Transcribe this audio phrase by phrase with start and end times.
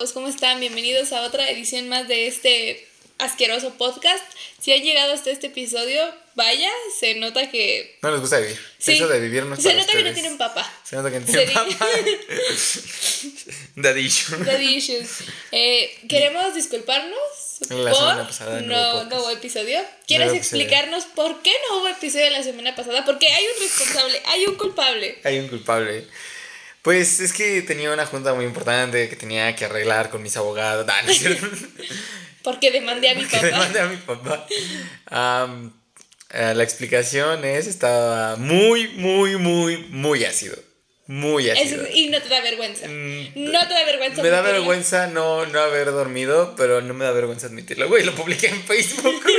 [0.00, 0.60] Pues, ¿Cómo están?
[0.60, 4.24] Bienvenidos a otra edición más de este asqueroso podcast.
[4.58, 6.00] Si han llegado hasta este episodio,
[6.34, 7.98] vaya, se nota que...
[8.00, 8.58] No les gusta vivir.
[8.78, 8.92] Sí.
[8.92, 10.14] Eso de vivir no es Se nota que no ustedes.
[10.14, 10.72] tienen papá.
[10.84, 11.86] Se nota que no tienen papá.
[13.76, 14.42] Daddy issue.
[14.42, 15.10] Daddy issues.
[15.52, 17.18] Eh, queremos disculparnos
[17.68, 19.82] La por pasada no no, hubo episodio.
[20.06, 20.62] ¿Quieres No hubo episodio.
[20.62, 23.04] explicarnos por qué no hubo episodio la semana pasada?
[23.04, 25.18] Porque hay un responsable, hay un culpable.
[25.24, 26.06] Hay un culpable.
[26.82, 30.86] Pues es que tenía una junta muy importante que tenía que arreglar con mis abogados.
[30.86, 31.12] Nah, no.
[32.42, 33.46] Porque demandé a mi que papá.
[33.46, 34.46] demandé a mi papá.
[36.32, 40.56] Eh, la explicación es, estaba muy, muy, muy, muy ácido.
[41.06, 41.86] Muy Es- ácido.
[41.92, 42.86] y no te da vergüenza.
[42.86, 44.22] Mm, No te da vergüenza.
[44.22, 47.88] Me da vergüenza no, no haber dormido, pero no me da vergüenza admitirlo.
[47.88, 49.22] Güey, lo publiqué en Facebook.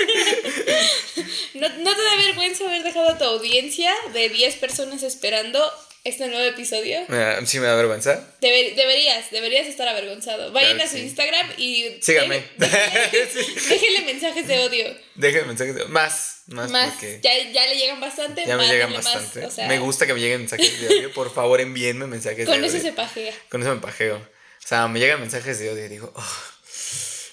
[1.54, 5.62] No, no te da vergüenza haber dejado a tu audiencia de 10 personas esperando
[6.04, 7.00] este nuevo episodio.
[7.46, 8.14] Sí me da vergüenza.
[8.42, 10.52] Deber- deberías, deberías estar avergonzado.
[10.52, 11.04] Vayan Claro a su sí.
[11.04, 12.44] Instagram y Síganme.
[12.58, 14.98] déjenle mensajes de odio.
[15.16, 15.86] Déjenme mensajes de...
[15.86, 18.46] Más, más, Más, porque ya, ya le llegan bastante.
[18.46, 19.46] ya me llegan más, bastante.
[19.46, 21.14] o sea, me gusta que me lleguen mensajes de odio.
[21.14, 22.86] Por favor, envíenme mensajes Con de eso odio.
[22.86, 23.34] se pajea.
[23.50, 24.16] Con eso me pajeo.
[24.18, 26.38] O sea, me llegan mensajes de odio y digo, "Oh,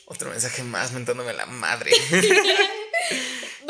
[0.07, 1.91] otro mensaje más mentándome la madre.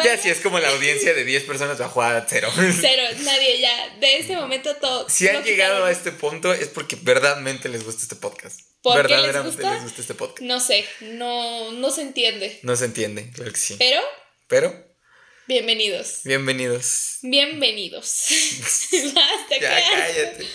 [0.04, 2.50] ya si es como la audiencia de 10 personas bajó a cero.
[2.80, 3.96] Cero, nadie ya.
[4.00, 5.08] De este momento todo.
[5.08, 8.60] Si han llegado a este punto es porque verdaderamente les gusta este podcast.
[8.82, 9.74] ¿Por qué les Verdaderamente gusta?
[9.74, 10.41] les gusta este podcast.
[10.42, 12.58] No sé, no, no se entiende.
[12.62, 13.76] No se entiende, claro que sí.
[13.78, 14.00] Pero,
[14.46, 14.86] Pero,
[15.46, 16.20] bienvenidos.
[16.24, 17.19] bienvenidos.
[17.22, 18.26] Bienvenidos.
[19.14, 20.46] Basta, Ya, cállate.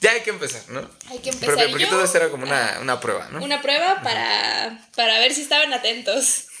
[0.00, 0.88] Ya hay que empezar, ¿no?
[1.08, 1.68] Hay que empezar.
[1.70, 3.42] porque Yo- todo esto era como una, una prueba, ¿no?
[3.42, 6.44] Una prueba para, para ver si estaban atentos.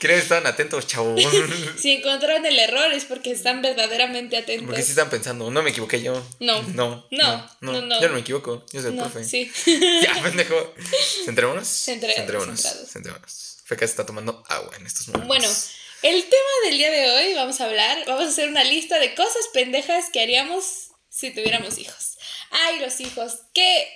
[0.00, 1.14] Creo que estaban atentos, chavo.
[1.78, 4.66] Si encontraron el error es porque están verdaderamente atentos.
[4.66, 6.22] Porque sí están pensando, no me equivoqué yo.
[6.40, 6.62] No.
[6.74, 7.06] No.
[7.10, 8.00] No, no, no.
[8.00, 8.64] Yo no me equivoco.
[8.72, 9.24] Yo soy el No, profe.
[9.24, 9.50] sí.
[10.02, 10.74] Ya, pendejo.
[11.24, 11.66] ¿Centrémonos?
[11.68, 12.60] Centrémonos.
[12.90, 13.58] Centrémonos.
[13.64, 15.28] Feca se está tomando agua en estos momentos.
[15.28, 15.48] Bueno,
[16.02, 19.14] el tema del día de hoy vamos a hablar, vamos a hacer una lista de
[19.14, 22.16] cosas pendejas que haríamos si tuviéramos hijos.
[22.50, 23.88] Ay, los hijos, qué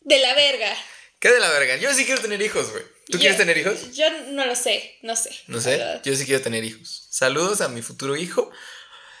[0.00, 0.74] de la verga.
[1.18, 1.76] ¿Qué de la verga?
[1.76, 2.82] Yo sí quiero tener hijos, güey.
[3.06, 3.92] ¿Tú Yo- quieres tener hijos?
[3.94, 5.30] Yo no lo sé, no sé.
[5.46, 5.82] No sé.
[6.04, 7.06] Yo sí quiero tener hijos.
[7.10, 8.50] Saludos a mi futuro hijo.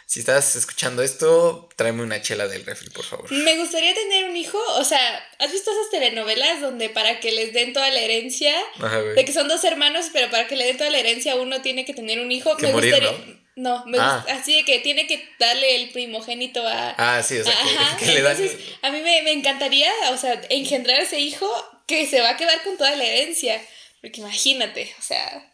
[0.06, 3.32] Si estás escuchando esto, tráeme una chela del refri, por favor.
[3.32, 5.00] Me gustaría tener un hijo, o sea,
[5.38, 9.32] ¿has visto esas telenovelas donde para que les den toda la herencia, Ajá, de que
[9.32, 12.20] son dos hermanos, pero para que le den toda la herencia uno tiene que tener
[12.20, 12.54] un hijo?
[12.58, 14.24] Que me morir, gustaría No, me Ah.
[14.26, 17.76] gust- así de que tiene que darle el primogénito a Ah, sí, o sea, que-
[17.78, 18.36] Ajá, que, le dan.
[18.40, 21.48] entonces a mí me, me encantaría, o sea, engendrar ese hijo
[21.86, 23.60] que se va a quedar con toda la herencia.
[24.00, 25.50] Porque imagínate, o sea,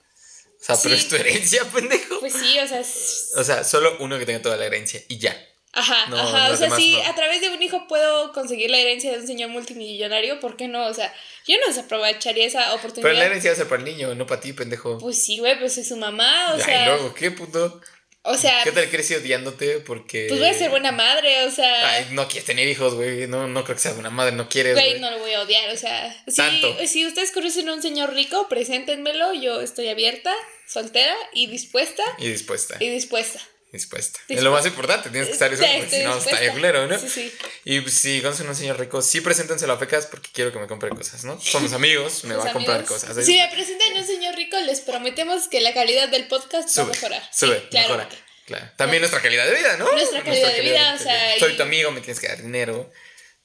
[0.61, 2.21] O sea, pero es tu herencia, pendejo.
[2.21, 5.19] pues sí, o sea, es- O sea, solo uno que tenga toda la herencia y
[5.19, 5.37] ya.
[5.73, 7.03] Ajá, No, ajá, o sea, demás si no.
[7.05, 10.69] a través de un hijo puedo conseguir la herencia de un señor multimillonario, ¿por qué
[10.69, 10.87] no?
[10.87, 11.13] O sea,
[11.47, 13.15] yo no desaprovecharía esa Pero oportunidad.
[13.15, 14.99] la herencia va a ser para el niño, no para ti, pendejo.
[14.99, 17.81] Pues sí, güey, pues soy su mamá, o Ay, sea, luego, ¿qué puto?
[18.23, 19.79] o sea, ¿Qué tal crecí odiándote?
[19.81, 20.27] Porque.
[20.29, 23.27] pues voy a ser buena madre, o sea, Ay, no quieres tener hijos, güey.
[23.29, 24.75] No, no creo que sea buena madre, no quieres.
[24.75, 25.01] Güey.
[25.01, 26.77] no lo voy a odiar, o sea, si, Tanto.
[26.87, 30.35] si ustedes conocen a un señor rico, preséntenmelo, yo estoy abierta,
[30.69, 32.77] soltera y dispuesta Y dispuesta.
[32.79, 33.41] y dispuesta.
[33.73, 34.19] Dispuesta.
[34.21, 34.35] Dispuesta.
[34.35, 36.31] Es lo más importante, tienes que estar eso, Ya porque si no, dispuesta.
[36.33, 36.99] estaría culero, ¿no?
[36.99, 37.33] Sí, sí.
[37.65, 40.59] Y pues, si conocen a un señor rico, sí preséntenselo a fecas porque quiero que
[40.59, 41.41] me compre cosas, ¿no?
[41.41, 43.15] Somos amigos, me va a comprar cosas.
[43.25, 46.83] Si me presentan a un señor rico, les prometemos que la calidad del podcast va
[46.83, 47.23] a Sube, mejorar.
[47.33, 47.89] sube, Sí, claro.
[47.97, 48.09] mejora.
[48.47, 48.69] Claro.
[48.77, 49.93] También nuestra calidad de vida, ¿no?
[49.93, 52.91] Nuestra calidad de vida, o sea, Soy y- tu amigo, me tienes que dar dinero.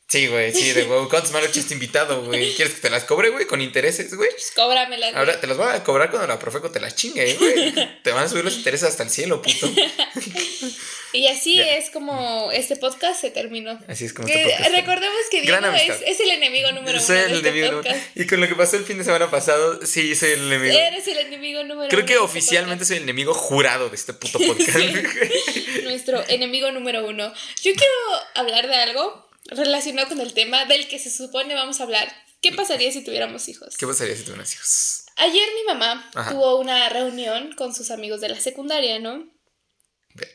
[0.07, 1.09] Sí, güey, sí, de huevo.
[1.09, 2.53] ¿Cuántos malos echaste invitado, güey?
[2.53, 3.47] ¿Quieres que te las cobre, güey?
[3.47, 4.29] Con intereses, güey.
[4.29, 5.07] Pues cóbramela.
[5.07, 5.19] güey.
[5.19, 7.73] Ahora te las voy a cobrar cuando la Profeco te las chingue, güey.
[8.03, 9.67] Te van a subir los intereses hasta el cielo, puto.
[11.11, 11.77] Y así Ya.
[11.77, 13.79] es como este podcast se terminó.
[13.87, 14.75] Así es como Que este podcast.
[14.75, 15.65] recordemos que Diego
[16.05, 17.81] es, el enemigo número Soy uno el de este enemigo.
[18.15, 20.77] Y con lo que pasó el fin de semana pasado, sí, soy el enemigo.
[20.77, 23.95] Eres el enemigo número Creo uno que de este oficialmente soy el enemigo jurado de
[23.95, 24.77] este puto podcast.
[25.83, 27.33] Nuestro enemigo número uno.
[27.63, 27.93] Yo quiero
[28.35, 32.11] hablar de algo relacionado con el tema del que se supone vamos a hablar.
[32.41, 33.75] ¿Qué pasaría si tuviéramos hijos?
[33.77, 35.05] ¿Qué pasaría si tuvieras hijos?
[35.15, 36.31] Ayer mi mamá Ajá.
[36.31, 39.27] tuvo una reunión con sus amigos de la secundaria, ¿no?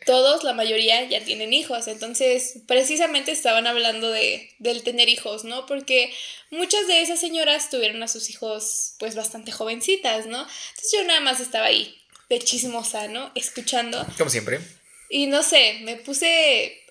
[0.05, 1.89] Todos, la mayoría, ya tienen hijos.
[1.89, 5.65] Entonces, precisamente estaban hablando de, del tener hijos, ¿no?
[5.65, 6.13] Porque
[6.51, 10.41] muchas de esas señoras tuvieron a sus hijos, pues, bastante jovencitas, ¿no?
[10.41, 11.99] Entonces yo nada más estaba ahí,
[12.29, 13.33] de chismosa, ¿no?
[13.35, 14.07] Escuchando.
[14.19, 14.61] Como siempre.
[15.09, 16.85] Y no sé, me puse,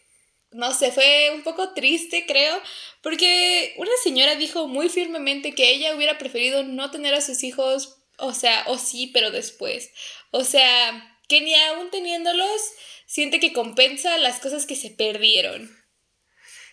[0.52, 2.60] no sé, fue un poco triste, creo,
[3.02, 7.98] porque una señora dijo muy firmemente que ella hubiera preferido no tener a sus hijos,
[8.18, 9.92] o sea, o sí, pero después.
[10.32, 12.62] O sea, que ni aún teniéndolos,
[13.06, 15.76] siente que compensa las cosas que se perdieron.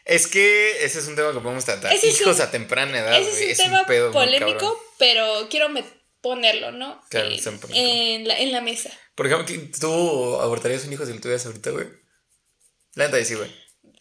[0.05, 1.93] Es que ese es un tema que podemos tratar.
[1.93, 3.51] Ese Hijos un- a temprana edad, Ese güey.
[3.51, 5.69] es un tema pedo polémico, pero quiero
[6.21, 7.03] ponerlo, ¿no?
[7.11, 7.41] Claro, en,
[7.75, 8.91] en la, en la mesa.
[9.17, 11.87] Por ejemplo, ¿qué- ¿tú abortarías un hijo si lo tuvieras ahorita, güey?
[12.95, 13.51] La neta sí, güey.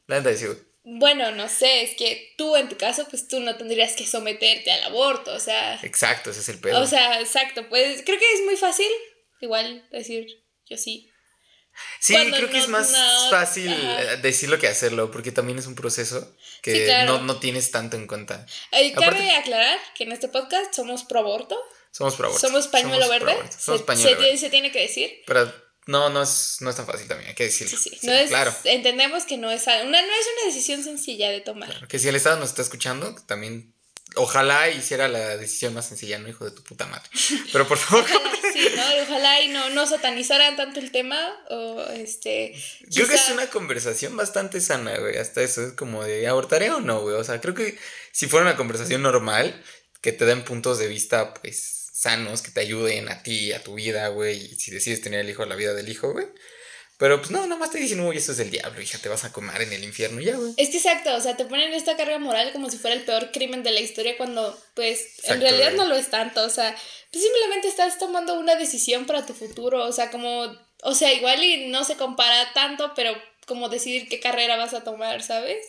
[0.07, 0.57] La neta sí, güey.
[0.87, 4.71] Bueno, no sé, es que tú en tu caso, pues tú no tendrías que someterte
[4.71, 6.79] al aborto, o sea, Exacto, ese es el pedo.
[6.79, 8.87] o sea, exacto, pues creo que es muy fácil,
[9.41, 10.27] igual decir
[10.67, 11.09] yo sí.
[11.99, 14.13] sí, cuando creo que es más no- fácil ajá.
[14.13, 17.13] eh, decirlo que hacerlo, porque también es un proceso que Sí, claro.
[17.17, 18.45] no, no tienes tanto en cuenta.
[18.71, 21.59] Eh, cabe Aparte- aclarar que en este podcast somos pro aborto,
[21.91, 22.45] Somos pro aborto.
[22.47, 23.35] somos pañuelo verde.
[23.57, 24.37] Somos se, pañuelo se verde.
[24.37, 25.23] se tiene que decir.
[25.25, 25.51] Pero
[25.87, 27.77] no, no es, no es tan fácil también, hay que decirlo.
[27.77, 28.53] Sí, sí, Sí, no es, Claro.
[28.63, 31.69] entendemos que no es, una, no es una decisión sencilla de tomar.
[31.69, 33.73] Claro, Que si el Estado nos está escuchando, también
[34.15, 37.09] ojalá hiciera la decisión más sencilla, no hijo de tu puta madre.
[37.51, 38.83] Pero por favor, Ojalá, sí, ¿no?
[39.03, 42.55] Ojalá y no, no satanizaran tanto el tema o este...
[42.93, 45.17] creo que es una conversación bastante sana, güey.
[45.17, 47.15] Hasta eso es como de abortaré o no, güey.
[47.15, 47.77] O sea, creo que
[48.11, 49.61] si fuera una conversación normal,
[50.01, 53.75] que te den puntos de vista, pues, sanos, que te ayuden a ti, a tu
[53.75, 54.37] vida, güey.
[54.37, 56.27] Y si decides tener el hijo, la vida del hijo, güey.
[56.97, 59.25] Pero pues no, nada más te dicen, uy, eso es del diablo, hija, te vas
[59.25, 60.53] a comer en el infierno, ya, güey.
[60.57, 63.31] Es que exacto, o sea, te ponen esta carga moral como si fuera el peor
[63.31, 65.77] crimen de la historia cuando, pues, en realidad güey.
[65.77, 66.73] no lo es tanto, o sea,
[67.11, 70.53] pues simplemente estás tomando una decisión para tu futuro, o sea, como,
[70.83, 73.13] o sea, igual y no se compara tanto, pero
[73.45, 75.65] como decidir qué carrera vas a tomar, ¿sabes?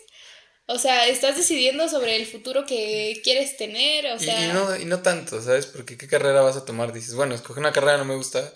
[0.68, 4.44] O sea, estás decidiendo sobre el futuro que quieres tener, o sea...
[4.44, 5.66] y, no, y no tanto, ¿sabes?
[5.66, 6.92] Porque qué carrera vas a tomar.
[6.92, 8.52] Dices, bueno, escoge una carrera, no me gusta,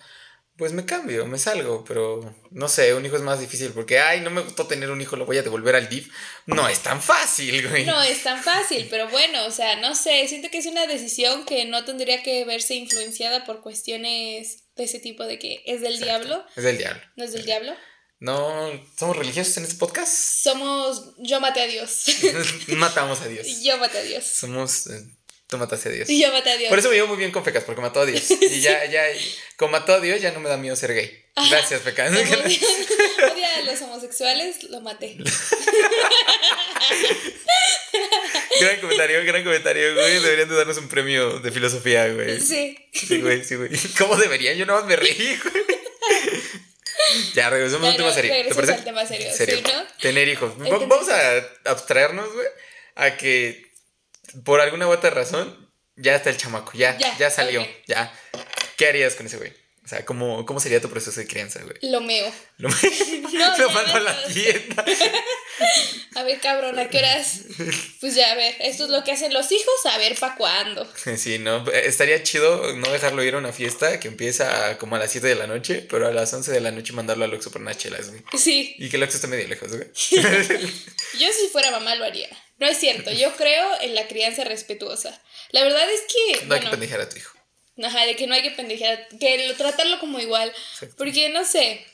[0.56, 1.84] pues me cambio, me salgo.
[1.86, 5.00] Pero no sé, un hijo es más difícil porque, ay, no me gustó tener un
[5.00, 6.12] hijo, lo voy a devolver al DIF.
[6.46, 7.84] No es tan fácil, güey.
[7.84, 11.44] No es tan fácil, pero bueno, o sea, no sé, siento que es una decisión
[11.44, 15.94] que no tendría que verse influenciada por cuestiones de ese tipo de que es del
[15.94, 16.24] Exacto.
[16.26, 17.02] diablo, Es del diablo.
[17.14, 17.72] no es del diablo.
[18.20, 20.12] No, somos religiosos en este podcast.
[20.12, 22.04] Somos yo maté a Dios.
[22.68, 23.46] Matamos a Dios.
[23.62, 24.24] yo maté a Dios.
[24.26, 25.06] Somos, eh,
[25.46, 26.08] tú mataste a Dios.
[26.10, 26.68] Yo maté a Dios.
[26.68, 28.30] Por eso me llevo muy bien con Fecas, porque mató a Dios.
[28.30, 29.04] Y ya, ya,
[29.56, 31.24] como mató a Dios, ya no me da miedo ser gay.
[31.48, 32.12] Gracias, Fecas.
[32.12, 35.16] Odia, a los homosexuales, lo maté.
[38.60, 40.20] gran comentario, gran comentario, güey.
[40.20, 42.38] Deberían de darnos un premio de filosofía, güey.
[42.38, 42.76] Sí.
[42.92, 43.70] Sí, güey, sí, güey.
[43.96, 44.52] ¿Cómo debería?
[44.52, 45.80] Yo nada más me reí, güey.
[47.34, 48.48] Ya, regresemos al Bueno, tema serio.
[48.48, 48.72] ¿Te parece?
[48.74, 49.56] al tema serio, Serio.
[49.56, 49.84] sí, ¿no?
[50.00, 50.56] Tener hijos.
[50.58, 52.46] Vamos a abstraernos, güey,
[52.96, 53.70] a que
[54.44, 56.72] por alguna u otra razón ya está el chamaco.
[56.74, 57.66] Ya, ya, Ya, salió.
[57.86, 58.12] Ya.
[58.76, 59.52] ¿Qué harías con ese güey?
[59.90, 61.74] O sea, ¿cómo, ¿cómo sería tu proceso de crianza, güey?
[61.82, 62.32] Lo meo.
[62.58, 62.68] Lo,
[63.32, 64.84] No, lo mando a la tienda.
[66.14, 67.40] A ver, cabrón, ¿a qué horas?
[68.00, 70.88] Pues ya, a ver, esto es lo que hacen los hijos, a ver para cuándo.
[71.16, 74.98] Sí, no, eh, estaría chido no dejarlo ir a una fiesta que empieza como a
[74.98, 77.50] las 7 de la noche, pero a las 11 de la noche mandarlo al Oxxo
[77.50, 78.22] por unas chelas, güey.
[78.36, 79.88] Sí, Y que el Oxxo esté medio lejos, güey.
[81.18, 82.28] yo si fuera mamá lo haría.
[82.58, 85.20] No es cierto, yo creo en la crianza respetuosa.
[85.50, 87.39] La verdad es que, No hay que bueno, pendejar a tu hijo.
[87.82, 90.48] Ajá, de que no hay que pendejear, que lo- tratarlo como igual.
[90.72, 90.96] Exacto.
[90.96, 91.84] Porque, no sé,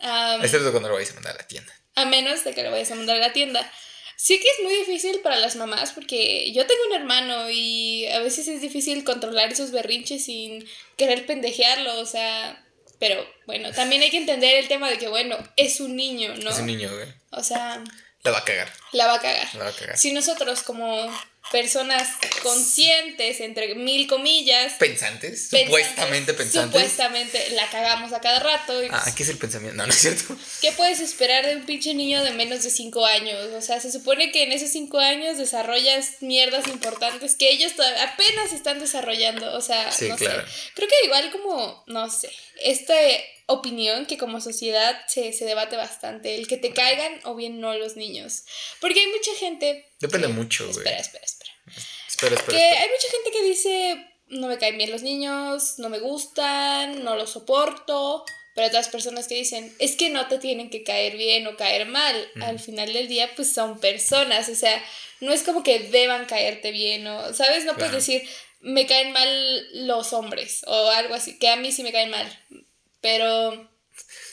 [0.00, 1.72] am, Excepto cuando lo vais a mandar a la tienda.
[1.94, 3.70] a menos de que lo vayas a mandar a la tienda.
[4.16, 8.20] Sí que es muy difícil para las mamás porque yo tengo un hermano y a
[8.20, 10.64] veces es difícil controlar esos berrinches sin
[10.96, 12.64] querer pendejearlo, o sea,
[13.00, 16.50] pero bueno, también hay que entender el tema de que, bueno, es un niño, ¿no?
[16.50, 17.08] Es un niño, güey.
[17.32, 17.82] O sea,
[18.22, 18.72] La va a cagar.
[18.92, 19.48] la va a cagar.
[19.54, 19.98] La va a cagar.
[19.98, 21.10] Si nosotros como
[21.50, 22.08] personas
[22.42, 25.48] conscientes, entre mil comillas, ¿Pensantes?
[25.50, 26.80] pensantes, Supuestamente pensantes.
[26.80, 28.82] supuestamente la cagamos a cada rato.
[28.82, 29.76] Y pues, Ah, ¿qué es el pensamiento?
[29.76, 30.36] No, no es cierto.
[30.60, 33.52] ¿Qué puedes esperar de un pinche niño de menos de 5 años?
[33.54, 38.04] O sea, se supone que en esos 5 años desarrollas mierdas importantes que ellos todavía
[38.04, 39.52] apenas están desarrollando.
[39.56, 40.46] O sea, Sí, no claro.
[40.46, 40.52] sé.
[40.74, 42.30] Creo que igual como, no sé,
[42.60, 42.94] esta
[43.46, 47.74] opinión que como sociedad se, se debate bastante, el que te caigan o bien no
[47.74, 48.44] los niños.
[48.80, 49.88] Porque hay mucha gente...
[50.00, 50.78] Depende que- mucho, güey.
[50.78, 51.24] Espera, espera,
[52.08, 52.34] espera.
[52.34, 52.58] Espera.
[52.58, 57.04] Que hay mucha gente que dice, no me caen bien los niños, no me gustan,
[57.04, 58.24] no los soporto.
[58.54, 61.86] Pero otras personas que dicen, es que no te tienen que caer bien o caer
[61.86, 62.30] mal.
[62.42, 64.48] Al final del día, pues son personas.
[64.50, 64.82] O sea,
[65.20, 67.64] no es como que deban caerte bien o, ¿sabes?
[67.64, 68.22] No puedes decir,
[68.60, 72.40] me caen mal los hombres o algo así, que a mí sí me caen mal.
[73.00, 73.71] Pero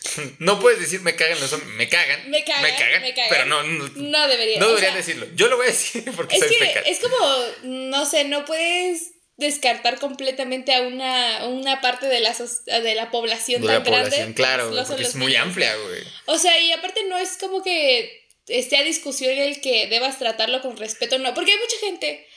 [0.40, 1.72] No puedes decir me cagan los hombres.
[1.76, 2.30] Me cagan.
[2.30, 3.30] Me cagan, me cagan.
[3.30, 4.60] Pero no, no, no debería.
[4.60, 5.28] no o deberían sea, decirlo.
[5.36, 7.18] Yo lo voy a decir porque Es soy que es como,
[7.64, 12.36] no sé, no puedes descartar completamente a una, una parte de la,
[12.82, 14.34] de la población De tan la población, grande.
[14.36, 16.04] claro, pues, no son porque es muy niños, amplia, güey.
[16.26, 20.62] O sea, y aparte no es como que esté a discusión el que debas tratarlo
[20.62, 22.28] con respeto, no, porque hay mucha gente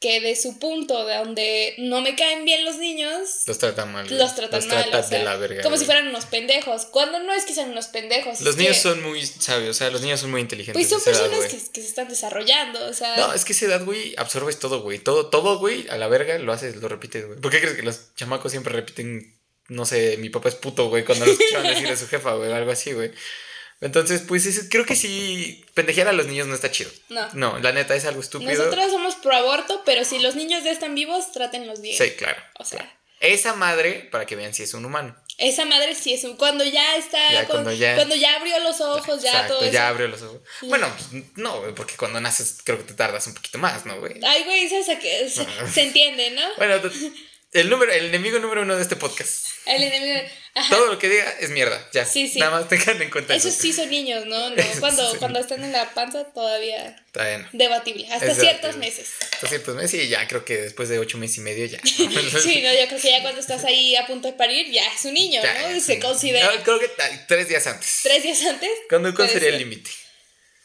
[0.00, 4.06] que de su punto de donde no me caen bien los niños, Los tratan mal.
[4.16, 4.84] los tratan mal.
[4.84, 5.62] tratan o sea, de la verga.
[5.62, 6.86] como si fueran unos pendejos.
[6.86, 8.40] Cuando no es que sean unos pendejos.
[8.42, 10.74] Los niños que, son muy sabios, o sea, los niños son muy inteligentes.
[10.74, 12.86] Pues son edad, personas que, que se están desarrollando.
[12.86, 13.16] O sea.
[13.16, 15.00] No, es que esa edad, güey, absorbes todo, güey.
[15.00, 17.40] Todo, todo, güey, a la verga lo haces, lo repites, güey.
[17.40, 19.36] ¿Por qué crees que los chamacos siempre repiten,
[19.66, 22.52] no sé, mi papá es puto, güey, cuando lo escuchaban decir a su jefa, güey,
[22.52, 23.10] algo así, güey?
[23.80, 26.90] Entonces, pues es- creo que sí, pendejear a los niños no está chido.
[27.10, 27.28] no.
[27.34, 28.50] No, la neta es algo estúpido.
[28.52, 31.96] Nosotros somos pro aborto, pero si los niños ya están vivos, trátenlos bien.
[31.96, 32.40] Sí, claro.
[32.58, 32.92] O sea, claro.
[33.20, 35.16] Esa madre, para que vean si es un humano.
[35.38, 36.36] esa madre sí es un.
[36.36, 37.32] Cuando ya está.
[37.32, 39.72] Ya, cuando ya- cuando ya abrió los ojos, ya Exacto, todo eso.
[39.72, 40.40] ya abrió los ojos.
[40.62, 40.88] Bueno,
[41.36, 44.14] no, porque cuando naces creo que te tardas un poquito más, ¿no, güey?
[44.24, 45.28] Ay, güey, ¿sabes a qué?
[45.30, 46.42] Se, se entiende, ¿no?
[46.58, 46.80] Bueno,
[47.52, 49.46] el, número, el enemigo número uno de este podcast.
[49.66, 50.28] El enemigo.
[50.58, 50.74] Ajá.
[50.76, 52.04] Todo lo que diga es mierda, ya.
[52.04, 52.38] Sí, sí.
[52.38, 53.48] Nada más tengan en cuenta eso.
[53.48, 54.50] Esos sí son niños, ¿no?
[54.56, 55.18] no cuando, sí.
[55.18, 57.48] cuando están en la panza, todavía Está bien.
[57.52, 58.06] debatible.
[58.10, 58.86] Hasta Es ciertos debatible.
[58.86, 59.10] meses.
[59.32, 61.78] Hasta ciertos meses y ya creo que después de ocho meses y medio ya.
[61.84, 65.04] Sí, no, yo creo que ya cuando estás ahí a punto de parir, ya es
[65.04, 65.80] un niño, Ya, ¿no?
[65.80, 66.52] Se considera.
[66.54, 66.90] No, creo que
[67.28, 68.00] tres días antes.
[68.02, 68.70] Tres días antes.
[68.88, 69.90] ¿Cuándo, sería el límite?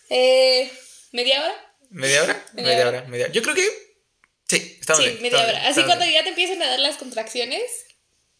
[0.09, 0.71] Eh,
[1.11, 1.75] ¿Media hora?
[1.89, 2.45] ¿Media hora?
[2.53, 2.97] Media Media, hora.
[2.99, 3.07] hora.
[3.09, 3.67] media Yo creo que
[4.47, 5.21] sí, estamos sí, bien.
[5.21, 5.51] media hora.
[5.51, 6.15] bien, Así cuando bien.
[6.17, 7.61] ya te empiezan a dar las contracciones,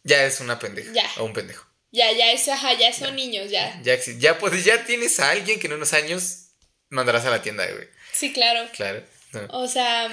[0.04, 0.92] Ya es una pendeja.
[0.92, 1.10] Ya.
[1.18, 1.66] O un pendejo.
[1.90, 3.80] ya, ya es, ajá, ya son niños, ya.
[3.82, 6.50] Ya, ya, pues, ya tienes a alguien que en unos años
[6.90, 7.88] mandarás a la tienda, güey.
[8.12, 8.68] Sí, claro.
[8.74, 9.02] Claro.
[9.32, 9.46] No.
[9.50, 10.08] O sea,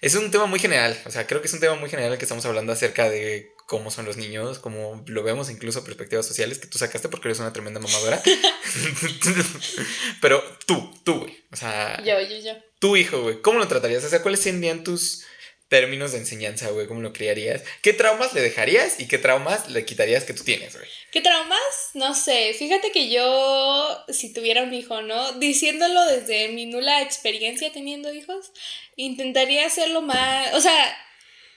[0.00, 2.24] Es un tema muy general, o sea, creo que es un tema muy general que
[2.24, 6.66] estamos hablando acerca de cómo son los niños, cómo lo vemos incluso perspectivas sociales que
[6.66, 8.20] tú sacaste porque eres una tremenda mamadora.
[10.20, 12.52] Pero tú, tú, güey, o sea, yo, yo, yo.
[12.78, 14.04] tu hijo, güey, ¿cómo lo tratarías?
[14.04, 15.24] O sea, ¿cuáles serían tus
[15.68, 16.86] términos de enseñanza, güey?
[16.86, 17.62] ¿Cómo lo criarías?
[17.82, 20.88] ¿Qué traumas le dejarías y qué traumas le quitarías que tú tienes, güey?
[21.10, 21.58] ¿Qué traumas?
[21.94, 22.54] No sé.
[22.58, 25.32] Fíjate que yo, si tuviera un hijo, ¿no?
[25.32, 28.52] Diciéndolo desde mi nula experiencia teniendo hijos,
[28.96, 30.54] intentaría hacerlo más.
[30.54, 30.96] O sea,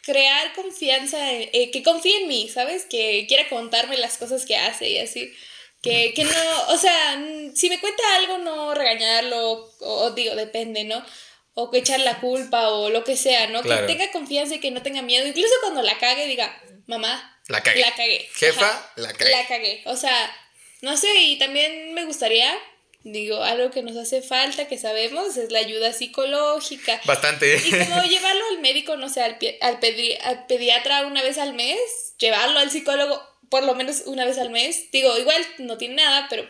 [0.04, 2.86] crear confianza, en- eh, que confíe en mí, ¿sabes?
[2.90, 5.32] Que quiera contarme las cosas que hace y así.
[5.82, 6.32] Que, que no,
[6.70, 7.24] o sea,
[7.54, 9.38] si me cuenta algo, no regañarlo,
[9.80, 11.06] o, o digo, depende, ¿no?
[11.60, 13.64] O que echar la culpa o lo que sea, ¿no?
[13.64, 13.88] Claro.
[13.88, 15.26] Que tenga confianza y que no tenga miedo.
[15.26, 17.82] Incluso cuando la cague, diga, mamá, La cagué.
[17.82, 18.30] la cagué.
[18.36, 18.92] Jefa, Ajá.
[18.96, 19.32] la cagué.
[19.32, 19.82] La cagué.
[19.86, 20.36] O sea,
[20.82, 22.56] no sé, y también me gustaría,
[23.04, 27.02] digo, algo que nos hace falta, que sabemos, es la ayuda psicológica.
[27.06, 27.58] Bastante.
[27.66, 31.54] Y como llevarlo al médico, no sé, al, al, pedri- al pediatra una vez al
[31.54, 31.80] mes,
[32.20, 34.92] llevarlo al psicólogo por lo menos una vez al mes.
[34.92, 36.48] Digo, igual no tiene nada, pero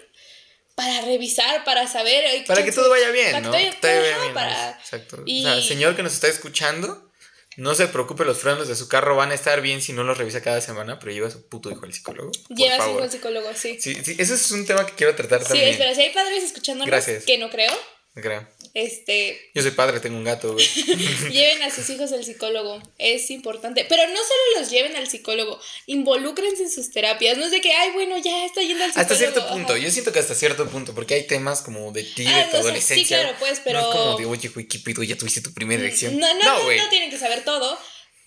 [0.77, 2.24] para revisar, para saber.
[2.27, 3.50] ay, Para que todo vaya bien, para ¿no?
[3.51, 4.77] todo- Que todo vaya bien, para- ¿no?
[4.79, 5.24] Exacto.
[5.25, 7.12] y- O sea, señor que nos está escuchando,
[7.55, 10.19] no se preocupe, los frenos de su carro van a estar bien si no los
[10.19, 12.31] revisa cada semana, pero lleva a su puto hijo al psicólogo.
[12.50, 13.79] Lleva a su hijo al psicólogo, sí.
[13.81, 15.69] Sí, sí, ese es un tema que quiero tratar Sí, también.
[15.69, 17.24] espera, si hay padres escuchándonos, Gracias.
[17.25, 17.74] que no creo,
[18.13, 18.48] Creo.
[18.74, 20.66] Este, Yo soy padre, tengo un gato, güey.
[21.32, 23.86] Lleven a sus hijos al psicólogo, es importante.
[23.88, 27.38] Pero no solo los lleven al psicólogo, involúcrense en sus terapias.
[27.38, 29.02] No es de que, ay, bueno, ya está yendo al psicólogo.
[29.14, 29.82] Hasta cierto punto, ajá.
[29.82, 32.50] yo siento que hasta cierto punto, porque hay temas como de ti, de Ah, tu
[32.50, 33.20] o sea, sí, adolescencia.
[33.22, 34.68] claro, pues, pero- No es como de, oye, güey.
[35.08, 36.18] Ya tuviste tu primera elección.
[36.18, 36.78] No, no, no, güey.
[36.78, 37.78] no, tienen que saber todo,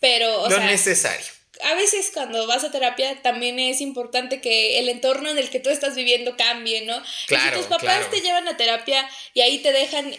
[0.01, 1.27] pero, o Lo sea, necesario.
[1.63, 5.61] a veces cuando vas a terapia también es importante que el entorno en el que
[5.61, 6.97] tú estás viviendo cambie, ¿no?
[6.97, 8.07] y Claro, si tus papás claro.
[8.11, 10.15] te llevan a terapia y ahí te dejan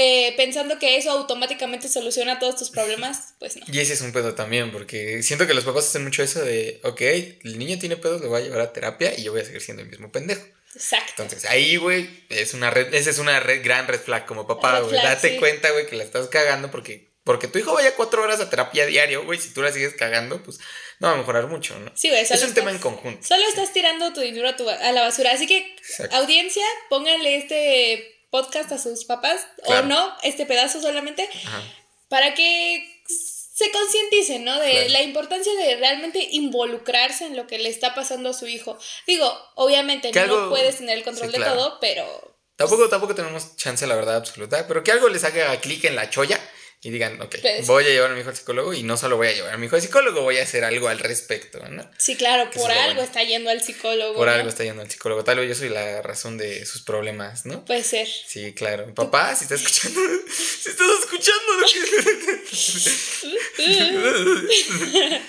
[0.00, 3.66] eh, pensando que eso automáticamente soluciona todos tus problemas, pues no.
[3.66, 6.80] Y ese es un pedo también, porque siento que los papás hacen mucho eso de,
[6.84, 9.44] ok, el niño tiene pedos, lo voy a llevar a terapia y yo voy a
[9.44, 10.42] seguir siendo el mismo pendejo.
[10.72, 11.24] Exacto.
[11.24, 14.78] Entonces ahí, güey, es una red, esa es una red, gran red flag como papá,
[14.80, 14.94] güey.
[14.94, 15.36] Date sí.
[15.38, 18.86] cuenta, güey, que la estás cagando porque, porque tu hijo vaya cuatro horas a terapia
[18.86, 20.60] diario, güey, si tú la sigues cagando, pues
[21.00, 21.90] no va a mejorar mucho, ¿no?
[21.96, 23.26] Sí, güey, es un tema en conjunto.
[23.26, 25.32] Solo estás tirando tu dinero a, tu- a la basura.
[25.32, 26.14] Así que, Exacto.
[26.14, 29.86] audiencia, pónganle este podcast a sus papás, Claro.
[29.86, 31.62] o no, este pedazo solamente, Ajá.
[32.08, 34.58] para que se concienticen, ¿no?
[34.60, 34.88] De Claro.
[34.90, 38.78] la importancia de realmente involucrarse en lo que le está pasando a su hijo.
[39.06, 41.54] Digo, obviamente no algo- puedes tener el control sí, de claro.
[41.56, 45.84] todo, pero Tampoco, tampoco tenemos chance, la verdad, absoluta, pero que algo les haga clic
[45.84, 46.40] en la cholla
[46.88, 49.18] y digan, ok, Pues- voy a llevar a mi hijo al psicólogo y no solo
[49.18, 51.88] voy a llevar a mi hijo al psicólogo, voy a hacer algo al respecto, ¿no?
[51.98, 53.02] sí, claro, Que por es algo bueno.
[53.02, 54.14] está yendo al psicólogo.
[54.14, 54.32] Por ¿no?
[54.32, 55.22] algo está yendo al psicólogo.
[55.22, 57.64] Tal vez yo soy la razón de sus problemas, ¿no?
[57.66, 58.08] Puede ser.
[58.08, 58.94] Sí, claro.
[58.94, 61.78] Papá, si estás escuchando, si estás escuchando lo que...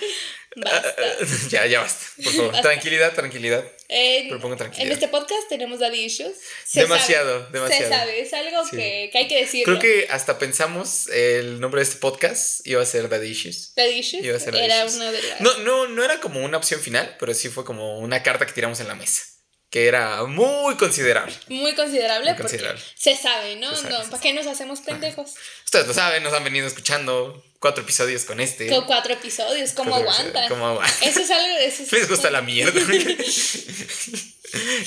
[0.56, 0.94] Basta.
[1.48, 2.52] ya, ya basta, por favor.
[2.52, 2.68] Basta.
[2.68, 3.64] Tranquilidad, tranquilidad.
[3.92, 4.86] En, Propongo tranquilidad.
[4.86, 6.36] en este podcast tenemos daddy issues.
[6.64, 7.82] Se Demasiado, sabe, demasiado.
[7.82, 8.76] Se sabe, es algo Sí.
[8.76, 9.78] que, que hay que decirlo.
[9.78, 13.72] Creo que hasta pensamos el nombre de este podcast iba a ser Daddy Issues.
[13.74, 14.94] Daddy issues Iba a ser Daddy era Issues.
[14.94, 15.40] una de las...
[15.40, 18.52] No, no, no era como una opción final, pero sí fue como una carta que
[18.52, 19.24] tiramos en la mesa.
[19.70, 21.34] que era muy considerable.
[21.48, 22.82] Muy considerable, Muy porque considerable.
[22.96, 23.70] se sabe, ¿no?
[23.70, 25.34] Se sabe, no se ¿Para qué nos hacemos pendejos?
[25.64, 28.66] Ustedes lo saben, nos han venido escuchando cuatro episodios con este.
[28.68, 31.08] Con cuatro episodios, ¿cómo episodios, ¿Cómo aguantan?
[31.08, 31.56] Eso es algo...
[31.58, 32.72] Eso es Les gusta la mierda.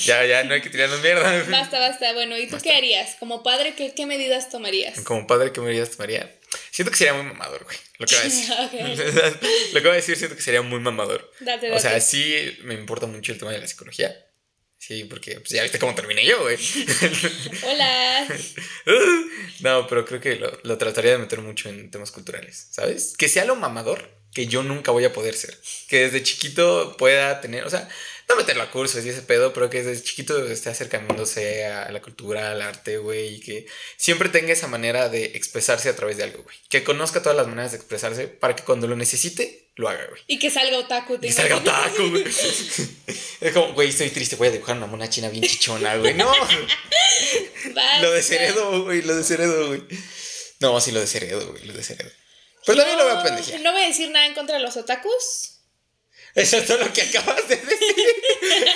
[0.04, 1.44] ya, ya, no hay que tirarnos mierda.
[1.48, 2.12] Basta, basta.
[2.12, 3.14] Bueno, ¿y tú qué harías?
[3.18, 5.00] Como padre, ¿qué, qué medidas tomarías?
[5.00, 6.30] Como padre, ¿qué medidas tomaría?
[6.70, 7.76] Siento que sería muy mamador, güey.
[7.98, 8.48] Lo que voy a decir.
[9.72, 11.32] Lo que voy a decir, siento que sería muy mamador.
[11.40, 12.02] Date, O sea, date.
[12.02, 14.14] sí me importa mucho el tema de la psicología.
[14.86, 16.58] Sí, porque pues, ya viste cómo terminé yo, güey.
[17.62, 18.26] Hola.
[19.60, 23.14] no, pero creo que lo, lo trataría de meter mucho en temas culturales, ¿sabes?
[23.16, 25.58] Que sea lo mamador que yo nunca voy a poder ser.
[25.88, 27.88] Que desde chiquito pueda tener, o sea,
[28.34, 32.02] no meterlo a cursos y ese pedo, pero que desde chiquito esté acercándose a la
[32.02, 36.24] cultura, al arte, güey, y que siempre tenga esa manera de expresarse a través de
[36.24, 36.56] algo, güey.
[36.68, 40.22] Que conozca todas las maneras de expresarse para que cuando lo necesite, lo haga, güey.
[40.26, 41.18] Y que salga otaku.
[41.18, 42.24] ¿te Y salga otaku, güey.
[43.40, 46.14] Es como, güey, estoy triste, voy a dibujar una mona china bien chichona, güey.
[46.14, 46.32] No,
[48.00, 49.82] lo desheredo, güey, lo desheredo, güey.
[50.60, 52.10] No, sí, lo desheredo, güey, lo desheredo.
[52.64, 53.60] Pero también lo voy a pendejear.
[53.60, 55.53] No voy a decir nada en contra de los otakus.
[56.34, 57.80] Eso es todo lo que acabas de decir.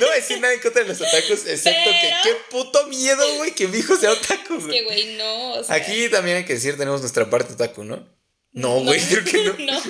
[0.00, 3.36] No voy a decir nada en contra de los otakus, excepto que qué puto miedo,
[3.36, 5.14] güey, que mi hijo sea otaku, Que, güey.
[5.16, 5.52] no.
[5.54, 8.04] O sea, Aquí también hay que decir, tenemos nuestra parte otaku, ¿no?
[8.52, 9.54] No, güey, creo que no.
[9.58, 9.80] No.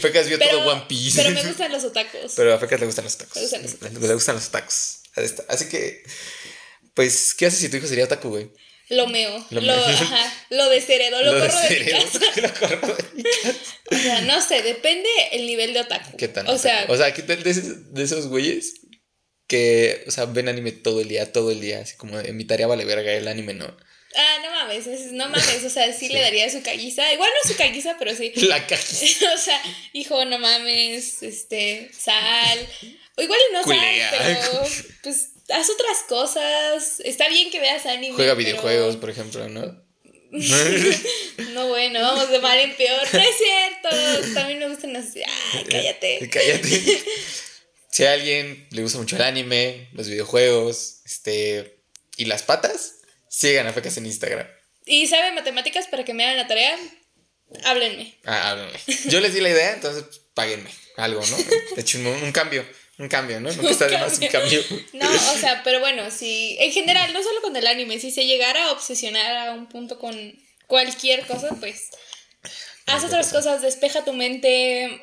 [0.00, 1.20] Fecas vio Pero, todo One Piece.
[1.22, 2.32] pero me gustan los otakus.
[2.36, 3.34] Pero a Fecas le gustan los tacos.
[3.36, 4.02] Le gustan los.
[4.02, 5.44] Le gustan está.
[5.48, 6.04] Así que,
[6.94, 8.50] pues, ¿qué haces si tu hijo sería otaku, güey?
[8.90, 9.46] Lo meo.
[9.50, 11.22] Lo ajá, lo desheredo.
[11.22, 12.20] Lo, corro de mi casa.
[12.40, 13.54] Lo corro de mi casa.
[13.90, 16.16] O sea, no sé, depende el nivel de otaku.
[16.16, 16.48] ¿Qué tan?
[16.48, 18.74] O sea, o sea, ¿qué tal de esos, de esos güeyes
[19.46, 21.80] que, o sea, ven anime todo el día, todo el día?
[21.80, 23.64] Así como de mi tarea vale verga, el anime no.
[23.66, 25.64] ah, no mames, es- no mames.
[25.64, 27.12] O sea, sí, le daría su caguiza.
[27.12, 28.32] Igual no su caguiza, pero sí.
[28.36, 28.82] La caja.
[29.34, 32.58] o sea, hijo, no mames, este, sal.
[33.16, 34.10] O igual no Culea.
[34.10, 34.62] sal, pero
[35.02, 37.00] pues haz otras cosas.
[37.04, 38.14] Está bien que veas anime.
[38.14, 39.86] Juega pero- videojuegos, por ejemplo, ¿no?
[41.52, 43.00] No, bueno, vamos de mal en peor.
[43.12, 44.34] No es cierto.
[44.34, 45.22] También me gustan así.
[45.54, 46.28] Ay, cállate.
[46.30, 47.02] Cállate.
[47.90, 51.80] Si a alguien le gusta mucho el anime, los videojuegos, este,
[52.16, 52.96] y las patas,
[53.28, 54.46] sigan a Fecas en Instagram.
[54.86, 56.78] ¿Y sabe matemáticas para que me hagan la tarea?
[57.64, 58.14] Háblenme.
[58.24, 58.78] Ah, háblenme.
[59.06, 61.36] Yo les di la idea, entonces páguenme algo, ¿no?
[61.74, 62.64] De hecho, un, un cambio,
[62.98, 63.50] un cambio, ¿no?
[63.54, 64.62] Nunca está de más un cambio.
[64.92, 68.26] No, o sea, pero bueno, si en general, no solo con el anime, si se
[68.26, 70.16] llegara a obsesionar a un punto con
[70.66, 71.90] cualquier cosa, pues
[72.86, 75.00] haz otras cosas, despeja tu mente,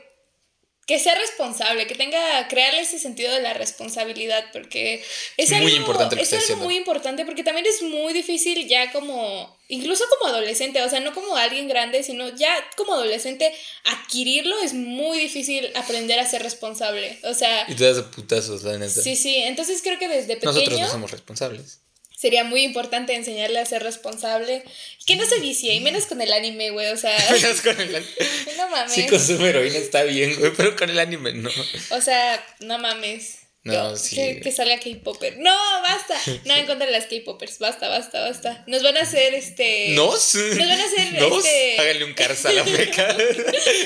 [0.86, 5.04] que sea responsable, que tenga, crearle ese sentido de la responsabilidad, porque
[5.36, 9.58] es, muy algo, importante es algo muy importante, porque también es muy difícil ya como,
[9.68, 13.52] incluso como adolescente, o sea, no como alguien grande, sino ya como adolescente,
[13.84, 17.66] adquirirlo es muy difícil aprender a ser responsable, o sea...
[17.68, 19.02] Y te das de putazos, la neta.
[19.02, 21.80] Sí, sí, entonces creo que desde pequeño Nosotros no somos responsables.
[22.26, 24.64] Sería muy importante enseñarle a ser responsable.
[25.06, 27.96] Que no se vicie, y menos con el anime, güey, o sea, Menos con el
[27.96, 28.12] anime.
[28.58, 28.94] no mames.
[28.94, 31.52] Sí, consume heroína está bien, güey, pero con el anime no.
[31.92, 33.42] O sea, no mames.
[33.64, 34.16] No, sí.
[34.16, 35.38] Que, que salga K-Popper.
[35.40, 36.20] No, basta.
[36.46, 37.58] No, en contra de las K-Popers.
[37.58, 38.64] Basta, basta, basta.
[38.68, 39.90] Nos van a hacer este.
[39.90, 40.36] ¿Nos?
[40.36, 41.46] Nos van a hacer ¿Nos?
[41.46, 43.16] este- Háganle un cars a la feca.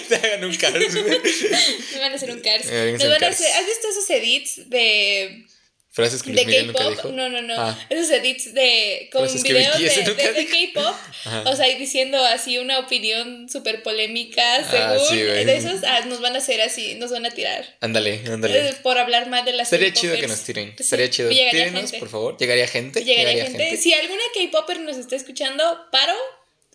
[0.10, 1.20] Te hagan un cars, güey.
[1.20, 2.66] Nos van a hacer un cars.
[2.66, 3.52] Nos van a hacer.
[3.54, 5.46] ¿Has visto esos edits de.
[5.92, 6.96] Frases que de Luis Miguel nunca K-pop?
[6.96, 7.10] dijo.
[7.10, 7.56] No, no, no.
[7.58, 7.78] Ah.
[7.90, 9.10] Esos edits de.
[9.12, 10.46] con Frases videos de, de- de.
[10.48, 10.96] K-pop.
[11.48, 14.64] O sea, diciendo así una opinión súper polémica, Ah,
[14.98, 15.08] según.
[15.10, 15.46] sí, güey.
[15.46, 17.76] de esos ah, nos van a hacer así, nos van a tirar.
[17.82, 18.74] Ándale, Eh, ándale.
[18.84, 20.22] Por hablar más de las Estaría chido K-popers.
[20.22, 20.68] que nos tiren.
[20.78, 21.30] Sí, Estaría chido.
[21.30, 22.00] Tírenos, gente.
[22.00, 22.38] por favor.
[22.38, 23.04] Llegaría gente.
[23.04, 23.76] Llegaría, gente.
[23.78, 26.14] Si alguna K-Popper nos está escuchando, paro,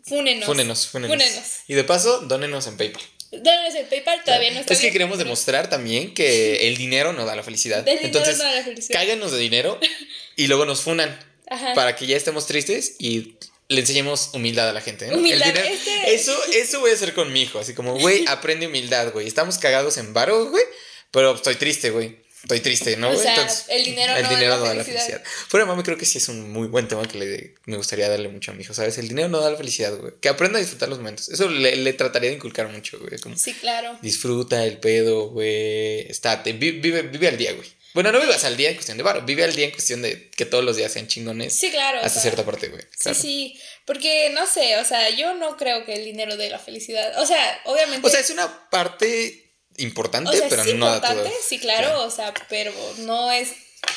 [0.05, 0.45] fúnenos.
[0.45, 1.17] Fúnenos, fúnenos.
[1.17, 1.45] Fúnenos.
[1.69, 3.03] Y de paso, dónenos en PayPal.
[3.43, 7.25] Dónenos el PayPal, todavía no está Es que queremos demostrar también que el dinero no
[7.27, 7.85] da la felicidad.
[7.85, 8.99] Dinero Entonces, no da la felicidad.
[9.01, 9.79] cáganos de dinero
[10.37, 11.19] y luego nos funan
[11.49, 11.75] Ajá.
[11.75, 13.35] para que ya estemos tristes y
[13.69, 15.07] le enseñemos humildad a la gente.
[15.09, 15.17] ¿no?
[15.19, 17.59] Humildad, El dinero- este- Eso, eso voy a hacer con mi hijo.
[17.59, 19.27] Así como, güey, aprende humildad, güey.
[19.27, 20.65] Estamos cagados en varo, güey.
[21.11, 22.24] Pero estoy triste, güey.
[22.45, 23.11] Estoy triste, ¿no?
[23.11, 23.35] O sea,
[23.69, 25.23] el dinero el no da dinero no da la felicidad.
[25.49, 28.29] Fuera, mami, creo que sí es un muy buen tema que le, me gustaría darle
[28.29, 28.97] mucho a mi hijo, ¿sabes?
[28.99, 30.13] El dinero no da la felicidad, güey.
[30.21, 31.29] Que aprenda a disfrutar los momentos.
[31.31, 33.19] Eso le, le trataría de inculcar mucho, güey.
[33.19, 33.99] Como, Sí, claro.
[34.03, 36.01] disfruta el pedo, güey.
[36.11, 37.69] Estate, vi- vive, vive al día, güey.
[37.95, 40.29] Bueno, no vivas al día en cuestión de varo, vive al día en cuestión de
[40.31, 41.53] que todos los días sean chingones.
[41.55, 41.99] Sí, claro.
[42.01, 42.83] o Hasta sea, cierta parte, güey.
[42.99, 43.17] claro.
[43.17, 43.23] Sí,
[43.55, 43.61] sí.
[43.87, 47.21] Porque, no sé, o sea, yo no creo que el dinero dé la felicidad.
[47.23, 48.05] O sea, obviamente.
[48.07, 49.44] O sea, es una parte
[49.79, 53.51] importante, o sea, pero sí no importante, sí, claro, o sea, pero no es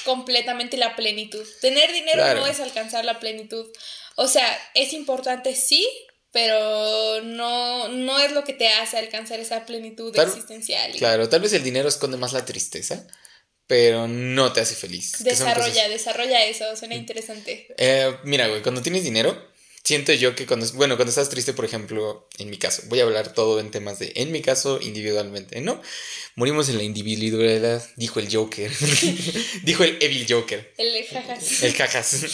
[0.06, 1.46] completamente la plenitud.
[1.62, 2.42] Tener dinero Claro.
[2.42, 3.66] no es alcanzar la plenitud.
[4.16, 5.88] O sea, es importante, sí,
[6.32, 10.92] pero no, no es lo que te hace alcanzar esa plenitud Claro, existencial.
[10.98, 13.08] Claro, tal vez el dinero esconde más la tristeza,
[13.66, 15.24] pero no te hace feliz.
[15.24, 17.68] Desarrolla, desarrolla eso, suena interesante.
[17.78, 19.47] Eh, mira, güey, cuando tienes dinero,
[19.88, 23.04] siento yo que cuando, bueno, cuando estás triste, por ejemplo, en mi caso, voy a
[23.04, 25.82] hablar todo en temas de, en mi caso, individualmente, ¿no?
[26.36, 28.70] Morimos en la individualidad, dijo el Joker,
[29.64, 31.64] dijo el Evil Joker, El jajas.
[31.64, 32.26] el cajas.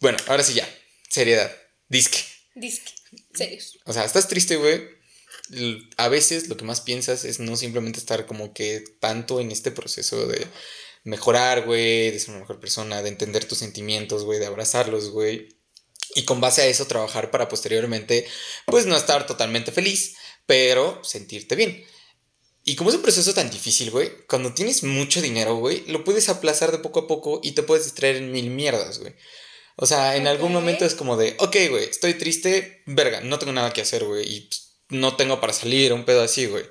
[0.00, 0.68] bueno, ahora sí ya,
[1.08, 1.50] seriedad,
[1.88, 2.18] disque.
[2.54, 2.92] Disque.
[3.32, 3.78] Serios.
[3.86, 4.82] O sea, estás triste, güey.
[5.96, 9.70] A veces lo que más piensas es no simplemente estar como que tanto en este
[9.70, 10.46] proceso de
[11.04, 15.48] mejorar, güey, de ser una mejor persona, de entender tus sentimientos, güey, de abrazarlos, güey.
[16.14, 18.26] Y con base a eso trabajar para posteriormente,
[18.66, 21.84] pues no estar totalmente feliz, pero sentirte bien.
[22.64, 26.30] Y como es un proceso tan difícil, güey, cuando tienes mucho dinero, güey, lo puedes
[26.30, 29.14] aplazar de poco a poco y te puedes distraer en mil mierdas, güey.
[29.76, 33.52] O sea, en algún momento es como de, ok, güey, estoy triste, verga, no tengo
[33.52, 34.50] nada que hacer, güey, y
[34.88, 36.64] no tengo para salir, un pedo así, güey.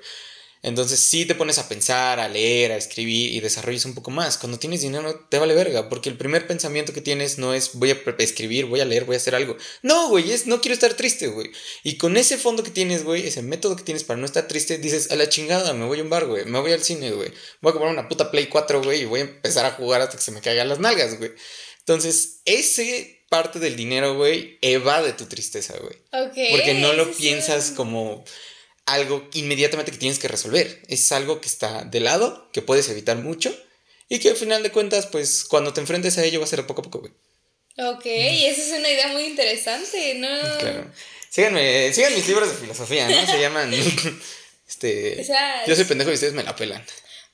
[0.64, 4.38] Entonces sí te pones a pensar, a leer, a escribir y desarrollas un poco más.
[4.38, 7.90] Cuando tienes dinero te vale verga, porque el primer pensamiento que tienes no es voy
[7.90, 9.58] a escribir, voy a leer, voy a hacer algo.
[9.82, 11.50] No, güey, es no quiero estar triste, güey.
[11.82, 14.78] Y con ese fondo que tienes, güey, ese método que tienes para no estar triste,
[14.78, 17.30] dices, a la chingada, me voy a un bar, güey, me voy al cine, güey.
[17.60, 20.16] Voy a comprar una puta Play 4, güey, y voy a empezar a jugar hasta
[20.16, 21.32] que se me caigan las nalgas, güey.
[21.80, 25.96] Entonces, ese parte del dinero, güey, evade tu tristeza, güey.
[26.12, 26.38] Ok.
[26.52, 28.24] Porque no lo piensas como
[28.86, 30.82] algo inmediatamente que tienes que resolver.
[30.88, 33.56] Es algo que está de lado, que puedes evitar mucho
[34.08, 36.66] y que al final de cuentas, pues cuando te enfrentes a ello va a ser
[36.66, 37.12] poco a poco, güey.
[37.76, 40.28] Ok, esa es una idea muy interesante, ¿no?
[40.58, 40.92] Claro.
[41.28, 43.26] Síganme, sigan mis libros de filosofía, ¿no?
[43.26, 43.72] Se llaman...
[44.68, 45.20] este...
[45.20, 46.84] O sea, Yo soy pendejo y ustedes me la pelan.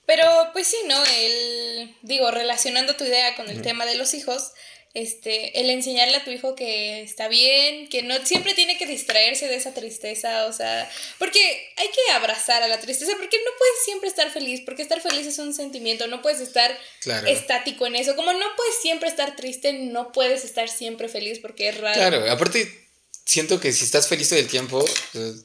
[0.06, 1.04] Pero pues sí, ¿no?
[1.04, 4.52] El, digo, relacionando tu idea con el tema de los hijos,
[4.92, 9.46] este, el enseñarle a tu hijo que está bien, que no siempre tiene que distraerse
[9.46, 11.38] de esa tristeza, o sea, porque
[11.76, 15.26] hay que abrazar a la tristeza, porque no puedes siempre estar feliz, porque estar feliz
[15.26, 17.28] es un sentimiento, no puedes estar Claro.
[17.28, 21.68] estático en eso, como no puedes siempre estar triste, no puedes estar siempre feliz, porque
[21.68, 21.94] es raro.
[21.94, 22.88] Claro, aparte
[23.24, 25.44] siento que si estás feliz todo el tiempo, pues,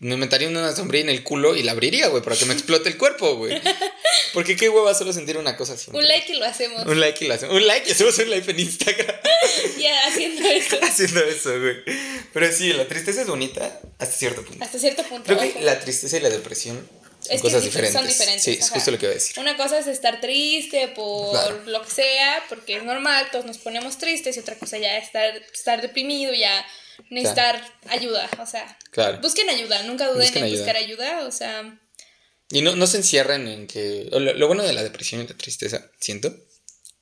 [0.00, 2.88] me inventaría una sombrilla en el culo y la abriría, güey, para que me explote
[2.90, 3.60] el cuerpo, güey.
[4.34, 5.90] Porque qué hueva solo sentir una cosa así.
[5.94, 6.84] Un like y lo hacemos.
[6.84, 7.54] Un like y lo hacemos.
[7.56, 9.16] Un like y hacemos un live en Instagram
[9.78, 10.78] ya haciendo eso.
[10.82, 11.76] haciendo eso, güey.
[12.32, 14.62] Pero sí, la tristeza es bonita hasta cierto punto.
[14.64, 15.24] Hasta cierto punto.
[15.24, 15.60] Creo que ojo.
[15.64, 16.76] la tristeza y la depresión
[17.22, 17.92] son Es que cosas dif- diferentes.
[17.98, 18.42] Son diferentes.
[18.42, 19.38] Sí, es justo lo que iba a decir.
[19.38, 21.62] Una cosa es estar triste por Claro.
[21.66, 25.04] lo que sea, porque es normal, todos nos ponemos tristes, y otra cosa ya es
[25.06, 26.66] estar, estar deprimido, ya
[27.10, 28.28] necesitar ayuda.
[28.40, 29.20] O sea, Claro.
[29.20, 30.58] busquen ayuda, nunca duden Busquen en ayuda.
[30.62, 31.26] buscar ayuda.
[31.26, 31.78] O sea,
[32.50, 34.08] Y no, no se encierran en que.
[34.10, 36.28] Lo, lo bueno de la depresión y la tristeza, siento.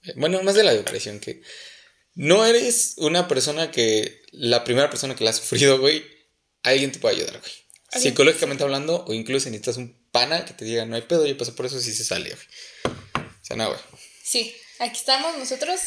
[0.04, 1.42] eh, Bueno, más de la depresión, que
[2.14, 4.22] no eres una persona que.
[4.32, 6.04] La primera persona que la ha sufrido, güey.
[6.62, 7.52] Alguien te puede ayudar, güey.
[8.02, 11.52] Psicológicamente hablando, o incluso necesitas un pana que te diga, no hay pedo, yo pasé
[11.52, 12.46] por eso, sí se sale, güey.
[13.40, 13.78] O sea, no, güey.
[14.24, 15.78] sí, aquí estamos nosotros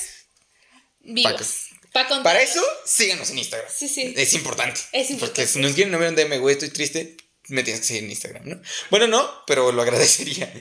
[1.00, 1.66] vivos.
[1.93, 2.08] Pa.
[2.23, 3.69] Para eso, síganos en Instagram.
[3.73, 4.13] Sí, sí.
[4.15, 4.80] Es importante.
[4.91, 5.47] Es Porque importante.
[5.47, 7.15] si nos quieren enviar un DM, güey, estoy triste,
[7.47, 8.62] me tienes que seguir en Instagram, ¿no?
[8.89, 10.52] Bueno, no, pero lo agradecería.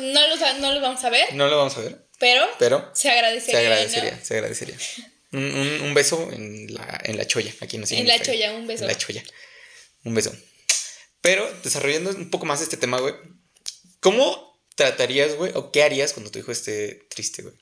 [0.00, 3.08] No va- no los vamos a ver, No lo vamos a ver, pero, pero se
[3.10, 3.60] agradecería.
[3.60, 3.72] se ¿no?
[3.72, 4.76] agradecería, se agradecería.
[5.32, 8.40] Un, un- un beso en la, en la cholla, aquí nos siguen En la Instagram.
[8.48, 8.82] cholla, un beso.
[8.82, 9.24] En la cholla.
[10.04, 10.34] Un beso.
[11.20, 13.14] Pero, desarrollando un poco más este tema, güey,
[14.00, 17.54] ¿cómo tratarías, güey, o qué harías cuando tu hijo esté triste, güey?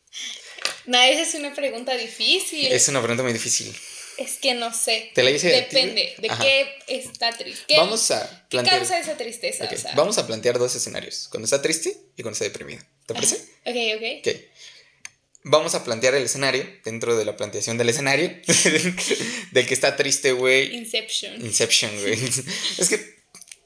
[0.87, 2.67] No, esa es una pregunta difícil.
[2.73, 3.75] Es una pregunta muy difícil.
[4.17, 5.11] Es que no sé.
[5.15, 5.49] ¿Te la hice?
[5.49, 7.65] Depende de qué está triste.
[7.67, 8.79] ¿Qué, Vamos a ¿qué plantear...
[8.79, 9.65] causa esa tristeza?
[9.65, 12.83] Ok, O sea, Vamos a plantear dos escenarios, cuando está triste y cuando está deprimido.
[13.07, 13.37] ¿Te parece?
[13.65, 14.27] Ok, ok.
[14.27, 14.37] Ok.
[15.47, 18.29] Vamos a plantear el escenario, dentro de la planteación del escenario,
[19.53, 20.75] del que está triste, güey.
[20.75, 21.45] Inception.
[21.45, 22.15] Inception, güey.
[22.79, 23.14] Es que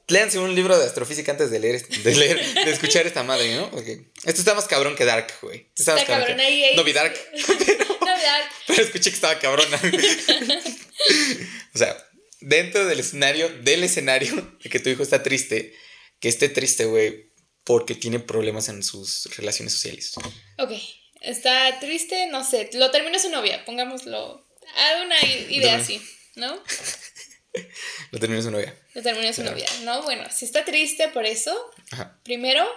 [0.09, 3.71] léanse un libro de astrofísica antes de leer, de leer, de escuchar esta madre, ¿no?
[3.71, 5.69] Porque esto está más cabrón que Dark, güey.
[5.77, 6.75] Está más cabrón cabrón ahí, ahí.
[6.75, 7.13] No vi Dark,
[7.99, 8.49] No, Dark.
[8.67, 9.79] pero escuché que estaba cabrona.
[11.73, 11.97] o sea,
[12.41, 15.73] dentro del escenario, del escenario de que tu hijo está triste,
[16.19, 17.31] que esté triste, güey,
[17.63, 20.13] porque tiene problemas en sus relaciones sociales.
[20.57, 20.71] Ok.
[21.21, 22.69] Está triste, no sé.
[22.73, 24.47] Lo terminó su novia, pongámoslo.
[24.75, 26.01] Haz una idea así,
[26.35, 26.63] ¿no?
[28.11, 28.75] Lo terminó su novia.
[29.03, 29.55] Terminó su Claro.
[29.57, 30.01] novia, ¿no?
[30.03, 31.55] Bueno, si está triste por eso,
[31.91, 32.19] Ajá.
[32.23, 32.67] primero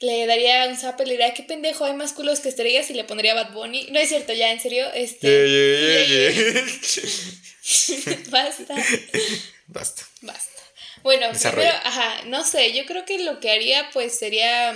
[0.00, 3.04] le daría un zap, le diría, qué pendejo, hay más culos que estrellas y le
[3.04, 3.86] pondría Bad Bunny.
[3.90, 5.26] No es cierto, ya, en serio, este...
[5.28, 8.16] Yeah, yeah, yeah, yeah.
[8.30, 8.74] Basta.
[9.68, 10.02] Basta.
[10.20, 10.50] Basta.
[11.02, 14.74] Bueno, primero, ajá, no sé, yo creo que lo que haría pues sería,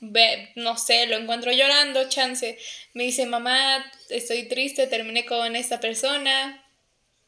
[0.00, 2.58] ve- no sé, lo encuentro llorando, chance.
[2.94, 6.64] Me dice, mamá, estoy triste, terminé con esta persona.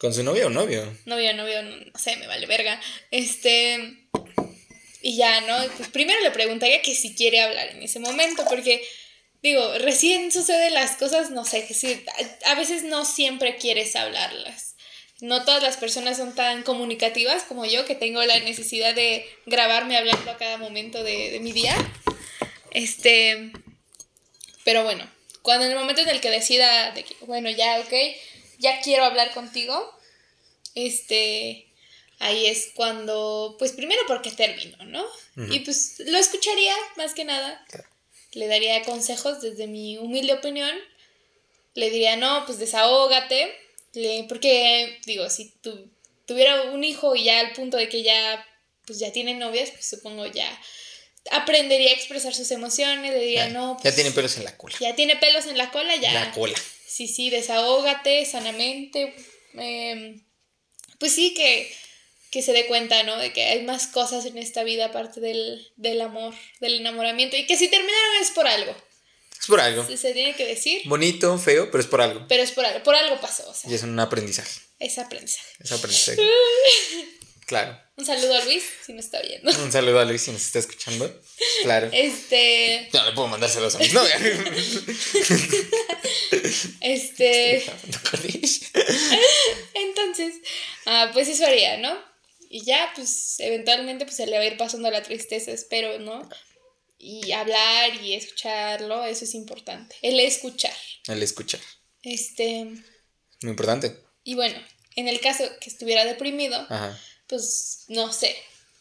[0.01, 0.83] ¿Con su novia o novio?
[1.05, 2.81] Novio, novio, no, sé, me vale verga.
[3.11, 3.99] Este,
[5.03, 5.59] y ya, ¿no?
[5.77, 8.83] Pues primero le preguntaría que si quiere hablar en ese momento, porque
[9.43, 12.03] digo, recién suceden las cosas, no sé, que sí,
[12.47, 14.75] a, veces no siempre quieres hablarlas.
[15.21, 19.99] No todas las personas son tan comunicativas como yo, que tengo la necesidad de grabarme
[19.99, 21.77] hablando a cada momento de, de mi día.
[22.71, 23.53] Este,
[24.65, 25.07] pero bueno,
[25.43, 27.93] cuando en el momento en el que decida de que, bueno, ya, ok,
[28.61, 29.93] ya quiero hablar contigo,
[30.75, 31.67] este,
[32.19, 35.05] ahí es cuando, pues primero porque termino, ¿no?
[35.51, 37.65] Y pues lo escucharía más que nada.
[38.33, 40.77] Le daría consejos desde mi humilde opinión.
[41.75, 43.57] Le diría, no, pues desahógate.
[43.95, 45.91] Le, porque, digo, si tu,
[46.27, 48.47] tuviera un hijo y ya al punto de que ya,
[48.87, 50.47] pues ya tiene novias, pues supongo ya
[51.31, 53.79] aprendería a expresar sus emociones, le diría, no.
[53.83, 54.75] ya tiene pelos en la cola.
[54.81, 56.13] Ya tiene pelos en la cola, ya.
[56.13, 56.59] La cola.
[56.91, 59.15] Sí, sí, desahógate sanamente.
[59.55, 60.25] Em,
[60.99, 61.73] pues sí, que,
[62.33, 63.17] que se dé cuenta, ¿no?
[63.17, 67.37] De que hay más cosas en esta vida aparte del, del amor, del enamoramiento.
[67.37, 68.75] Y que si terminaron es por algo.
[69.41, 69.87] Es por algo.
[69.87, 70.83] Se, se tiene que decir.
[70.87, 72.27] Bonito, feo, pero es por algo.
[72.29, 72.83] Pero es por algo.
[72.83, 73.49] Por algo pasó.
[73.49, 74.61] O sea, Y es un aprendizaje.
[74.81, 75.47] es aprendizaje.
[75.61, 76.21] Es aprendizaje.
[77.51, 77.77] claro.
[77.97, 79.51] Un saludo a Luis, si me está viendo.
[79.51, 81.13] Un saludo a Luis si nos está escuchando.
[81.65, 81.91] Claro.
[82.09, 82.89] Este.
[82.93, 84.23] No le puedo mandar saludos a mis novias.
[86.81, 87.57] Este.
[89.75, 90.37] Entonces,
[90.87, 91.93] ah, pues eso haría, ¿no?
[92.49, 96.29] Y ya, pues eventualmente pues se le va a ir pasando la tristeza, espero, ¿no?
[96.99, 99.97] Y hablar y escucharlo, eso es importante.
[100.03, 100.77] El escuchar.
[101.09, 101.61] El escuchar.
[102.03, 102.65] Este.
[103.43, 103.97] Muy importante.
[104.23, 104.59] Y bueno,
[104.95, 106.99] en el caso que estuviera deprimido, Ajá.
[107.31, 108.37] Pues no sé.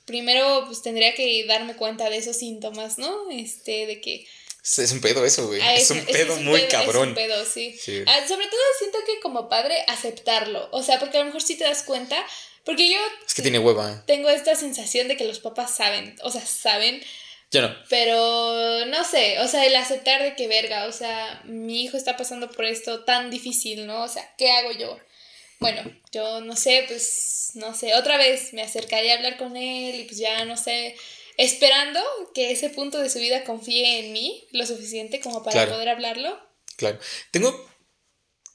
[0.05, 3.29] Primero, pues tendría que darme cuenta de esos síntomas, ¿no?
[3.31, 4.27] Este, de que
[4.63, 5.61] Es un pedo eso, güey.
[5.61, 7.03] Ah, es un pedo un muy pedo, cabrón.
[7.03, 7.77] Es un pedo, sí.
[7.79, 8.03] Sí.
[8.07, 10.67] Ah, sobre todo siento que como padre aceptarlo.
[10.71, 12.25] O sea, porque a lo mejor sí te das cuenta.
[12.65, 14.03] Porque yo Es que tiene hueva.
[14.05, 16.15] tengo esta sensación de que los papás saben.
[16.23, 17.01] O sea, saben.
[17.51, 17.75] Yo no.
[17.89, 19.39] Pero no sé.
[19.39, 20.85] O sea, el aceptar de que verga.
[20.87, 24.03] O sea, mi hijo está pasando por esto tan difícil, ¿no?
[24.03, 24.97] O sea, ¿qué hago yo?
[25.59, 27.93] Bueno, yo no sé, pues no sé.
[27.95, 30.95] Otra vez me acercaría a hablar con él y pues ya no sé.
[31.37, 31.99] Esperando
[32.33, 35.71] que ese punto de su vida confíe en mí lo suficiente como para Claro.
[35.73, 36.39] poder hablarlo.
[36.77, 36.99] Claro.
[37.31, 37.69] Tengo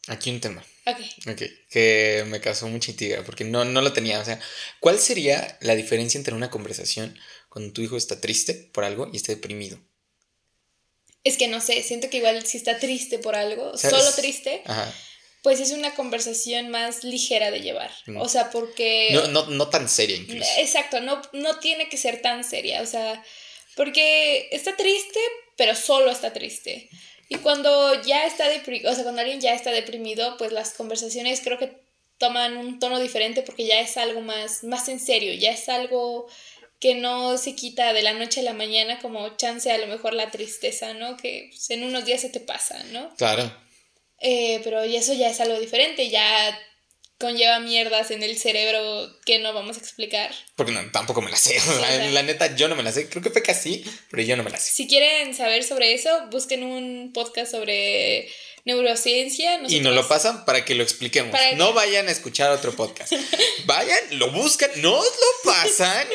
[0.08, 0.64] aquí un tema.
[0.86, 0.98] Ok.
[1.30, 4.20] Ok, que me causó mucha intriga porque no, no lo tenía.
[4.20, 4.38] O sea,
[4.80, 9.16] ¿cuál sería la diferencia entre una conversación cuando tu hijo está triste por algo y
[9.16, 9.78] está deprimido?
[11.22, 13.96] Es que no sé, siento que igual si está triste por algo, ¿Sabes?
[13.96, 14.94] solo triste, Ajá.
[15.44, 17.90] Pues es una conversación más ligera de llevar.
[18.06, 18.16] Mm.
[18.16, 19.10] O sea, porque...
[19.12, 20.50] No, no, no tan seria incluso.
[20.56, 23.22] Exacto, no, no tiene que ser tan seria, o sea,
[23.76, 25.20] porque está triste,
[25.58, 26.88] pero solo está triste.
[27.28, 31.42] Y cuando ya está deprimido, o sea, cuando alguien ya está deprimido, pues las conversaciones
[31.42, 31.76] creo que
[32.16, 36.26] toman un tono diferente porque ya es algo más, más en serio, ya es algo
[36.80, 40.14] que no se quita de la noche a la mañana como chance a lo mejor
[40.14, 41.18] la tristeza, ¿no?
[41.18, 43.14] Que pues, en unos días se te pasa, ¿no?
[43.16, 43.63] Claro.
[44.20, 46.58] Eh, pero eso ya es algo diferente, ya
[47.18, 50.30] conlleva mierdas en el cerebro que no vamos a explicar.
[50.56, 51.56] Porque no, tampoco me la sé.
[51.80, 53.08] La, la neta, yo no me la sé.
[53.08, 54.72] Creo que fue casi, pero yo no me la sé.
[54.72, 58.28] Si quieren saber sobre eso, busquen un podcast sobre
[58.64, 59.60] neurociencia.
[59.68, 61.32] Y nos lo pasan para que lo expliquemos.
[61.32, 63.12] Para- No vayan a escuchar otro podcast.
[63.66, 66.06] Vayan, lo buscan, nos lo pasan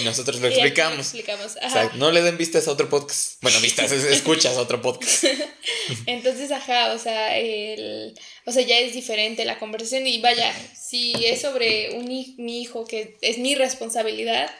[0.00, 1.14] y nosotros lo explicamos.
[1.14, 3.40] O sea, no le den vistas a otro podcast.
[3.42, 5.24] Bueno, vistas, es- escuchas a otro podcast.
[6.06, 11.12] Entonces, ajá, o sea, el, o sea, ya es diferente la conversación y vaya, si
[11.24, 12.06] es sobre un,
[12.38, 14.50] mi hijo que es mi responsabilidad,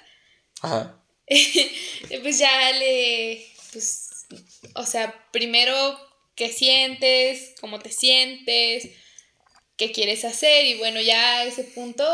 [0.63, 1.03] Ajá.
[2.23, 4.27] pues ya le, pues,
[4.75, 5.99] o sea, primero
[6.37, 8.91] qué sientes, cómo te sientes,
[9.77, 12.07] qué quieres hacer y bueno, ya a ese punto,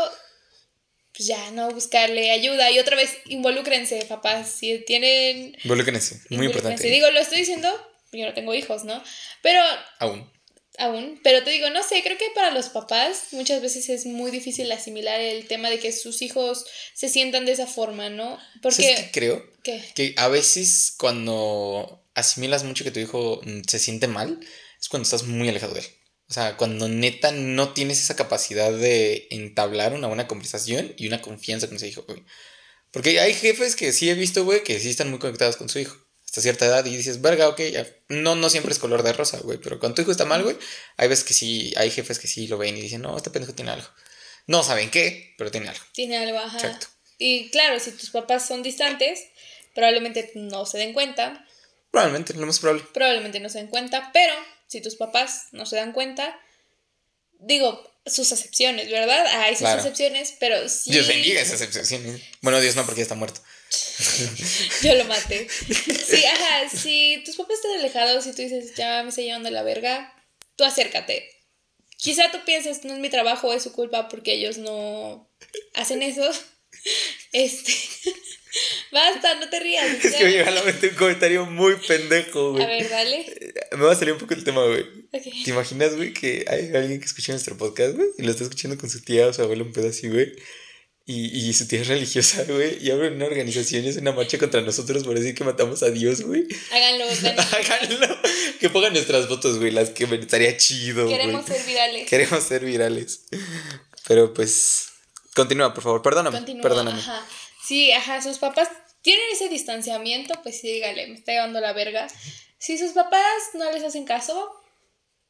[1.15, 5.55] pues ya no buscarle ayuda y otra vez involúcrense, papás, si tienen...
[5.63, 6.87] Involúcrense, muy importante.
[6.87, 7.69] Digo, lo estoy diciendo,
[8.11, 9.03] yo no tengo hijos, ¿no?
[9.41, 9.61] Pero
[9.99, 10.31] Aún.
[10.77, 14.31] aún, pero te digo, no sé, creo que para los papás muchas veces es muy
[14.31, 18.39] difícil asimilar el tema de que sus hijos se sientan de esa forma, ¿no?
[18.61, 18.83] Porque...
[18.83, 19.53] ¿Sabes qué creo?
[19.63, 19.83] ¿Qué?
[19.95, 24.39] Que a veces cuando asimilas mucho que tu hijo mm, se siente mal,
[24.79, 25.87] es cuando estás muy alejado de él.
[26.29, 31.21] O sea, cuando neta no tienes esa capacidad de entablar una buena conversación y una
[31.21, 32.23] confianza con ese hijo, güey.
[32.91, 35.79] Porque hay jefes que sí he visto, güey, que sí están muy conectados con su
[35.79, 35.95] hijo.
[36.25, 37.87] Hasta cierta edad y dices, verga, ok, ya.
[38.09, 39.59] No, no siempre es color de rosa, güey.
[39.59, 40.57] Pero cuando tu hijo está mal, güey,
[40.97, 43.53] hay veces que sí, hay jefes que sí lo ven y dicen, no, este pendejo
[43.53, 43.87] tiene algo.
[44.47, 45.83] No saben qué, pero tiene algo.
[45.93, 46.57] Tiene algo, ajá.
[46.57, 46.87] Exacto.
[47.17, 49.19] Y claro, si tus papás son distantes,
[49.75, 51.45] probablemente no se den cuenta,
[51.93, 52.83] Probablemente, lo más probable.
[52.91, 54.33] probablemente no se den cuenta, pero
[54.67, 56.35] si tus papás no se dan cuenta,
[57.39, 59.27] digo, sus excepciones, ¿verdad?
[59.43, 59.77] Hay sus Claro.
[59.77, 60.91] excepciones, pero sí.
[60.91, 62.19] Dios bendiga esas excepciones.
[62.41, 63.41] Bueno, Dios no, porque ya está muerto.
[64.81, 65.47] Yo lo maté.
[66.13, 69.61] Sí, ajá, si tus papás están alejados y tú dices, ya me estoy llevando la
[69.61, 70.11] verga,
[70.55, 71.29] tú acércate.
[71.97, 75.29] Quizá tú pienses, no es mi trabajo, es su culpa porque ellos no
[75.75, 76.27] hacen eso.
[77.31, 77.71] Este.
[78.91, 79.85] Basta, no te rías.
[80.03, 82.63] Es que me llega a la mente un comentario muy pendejo, güey.
[82.63, 83.53] A ver, dale.
[83.71, 84.85] Me va a salir un poco el tema, güey.
[85.11, 88.09] ¿Te imaginas, güey, que hay alguien que escucha nuestro podcast, güey?
[88.17, 90.33] Y lo está escuchando con su tía o su abuelo un pedo así, güey.
[91.05, 92.77] Y, y su tía es religiosa, güey.
[92.85, 95.89] Y abren una organización y es una marcha contra nosotros por decir que matamos a
[95.89, 96.47] Dios, güey.
[96.71, 97.05] Háganlo.
[97.51, 98.17] Háganlo.
[98.59, 99.71] Que pongan nuestras fotos, güey.
[99.71, 101.17] Las que estaría chido, güey.
[101.17, 102.09] Queremos ser virales.
[102.09, 103.25] Queremos ser virales.
[104.07, 104.89] Pero pues.
[105.35, 106.01] Continúa, por favor.
[106.03, 106.37] Perdóname.
[106.37, 106.99] Continúa, Perdóname.
[106.99, 107.25] Ajá.
[107.65, 108.69] Sí, ajá, sus papás
[109.01, 112.07] tienen ese distanciamiento, pues sí, dígale, me está llevando la verga.
[112.57, 113.23] Si sus papás
[113.53, 114.51] no les hacen caso,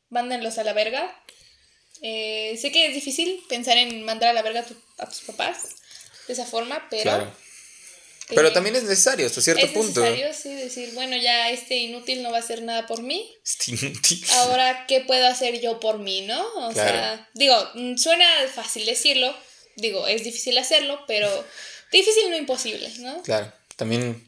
[0.09, 1.15] mándenlos a la verga.
[2.01, 5.21] Eh, sé que es difícil pensar en mandar a la verga a, tu- a tus
[5.21, 5.75] papás
[6.27, 7.03] de esa forma, pero...
[7.03, 7.35] Claro.
[8.29, 9.99] Pero eh, también es necesario hasta cierto es punto.
[10.01, 13.29] necesario, sí, decir, bueno, ya este inútil no va a hacer nada por mí.
[13.45, 14.23] Este inútil.
[14.31, 16.41] Ahora, ¿qué puedo hacer yo por mí, no?
[16.67, 16.89] O Claro.
[16.91, 19.35] sea, digo, mm, suena fácil decirlo,
[19.75, 21.45] digo, es difícil hacerlo, pero
[21.99, 23.21] difícil no imposible, ¿no?
[23.23, 23.51] Claro.
[23.75, 24.23] También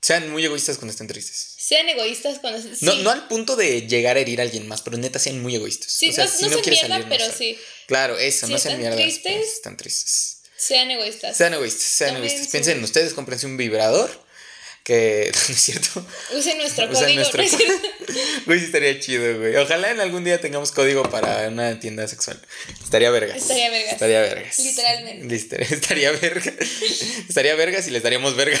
[0.00, 1.54] sean muy egoístas cuando estén tristes.
[1.58, 2.60] Sean egoístas cuando...
[2.60, 5.40] Sí, No, no al punto de llegar a herir a alguien más, pero neta sean
[5.42, 5.92] muy egoístas.
[5.92, 8.58] sí, o sea, no, si no, quieres mierda, salir, pero sí, Claro, eso, Si no
[8.58, 10.38] sean tristes, si están tristes.
[10.56, 11.36] sean egoístas.
[11.36, 12.46] Sean egoístas, sean Tomen egoístas.
[12.46, 14.10] su- Piensen en ustedes, cómprense un vibrador.
[14.84, 16.06] Que, ¿no es cierto?
[16.34, 17.14] Usen nuestro Usen código.
[17.16, 17.42] nuestro.
[18.46, 19.54] Güey, sí estaría chido, güey.
[19.56, 22.40] Ojalá en algún día tengamos código para una tienda sexual.
[22.82, 23.36] Estaría vergas.
[23.36, 23.92] Estaría vergas.
[23.92, 24.58] Estaría vergas.
[24.58, 25.26] Literalmente.
[25.28, 26.54] Lister- Estaría vergas.
[27.28, 28.60] Estaría vergas y les daríamos vergas.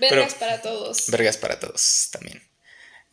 [0.00, 1.08] Vergas Pero- para todos.
[1.10, 2.42] Vergas para todos también.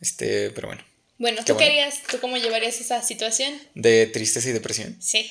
[0.00, 0.84] Este, pero bueno.
[1.18, 1.70] Bueno, Qué ¿tú bueno.
[1.70, 2.02] qué harías?
[2.10, 3.56] ¿Tú cómo llevarías esa situación?
[3.74, 4.96] De tristeza y depresión.
[5.00, 5.30] Sí.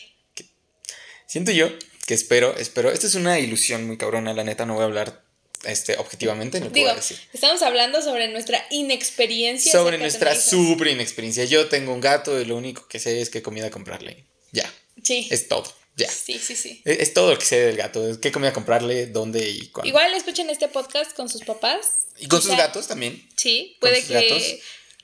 [1.28, 1.70] Siento yo
[2.06, 2.92] que espero, espero.
[2.92, 5.23] Esta es una ilusión muy cabrona, la neta, no voy a hablar
[5.64, 7.18] este, objetivamente, no Digo, puedo decir.
[7.34, 9.72] estamos hablando sobre nuestra inexperiencia.
[9.72, 11.46] Sobre nuestra super inexperiencia.
[11.46, 14.26] Yo tengo un gato y lo único que sé es qué comida comprarle.
[14.52, 14.72] Ya,
[15.04, 15.28] Sí.
[15.32, 15.74] es todo.
[15.96, 16.10] Ya.
[16.10, 16.82] Sí, sí, sí.
[16.86, 18.10] Es, es todo lo que sé del gato.
[18.10, 19.88] Es qué comida comprarle, dónde y cuándo.
[19.88, 21.88] Igual escuchen este podcast con sus papás.
[22.20, 23.28] y con sus gatos también.
[23.38, 24.44] Sí, puede que gatos.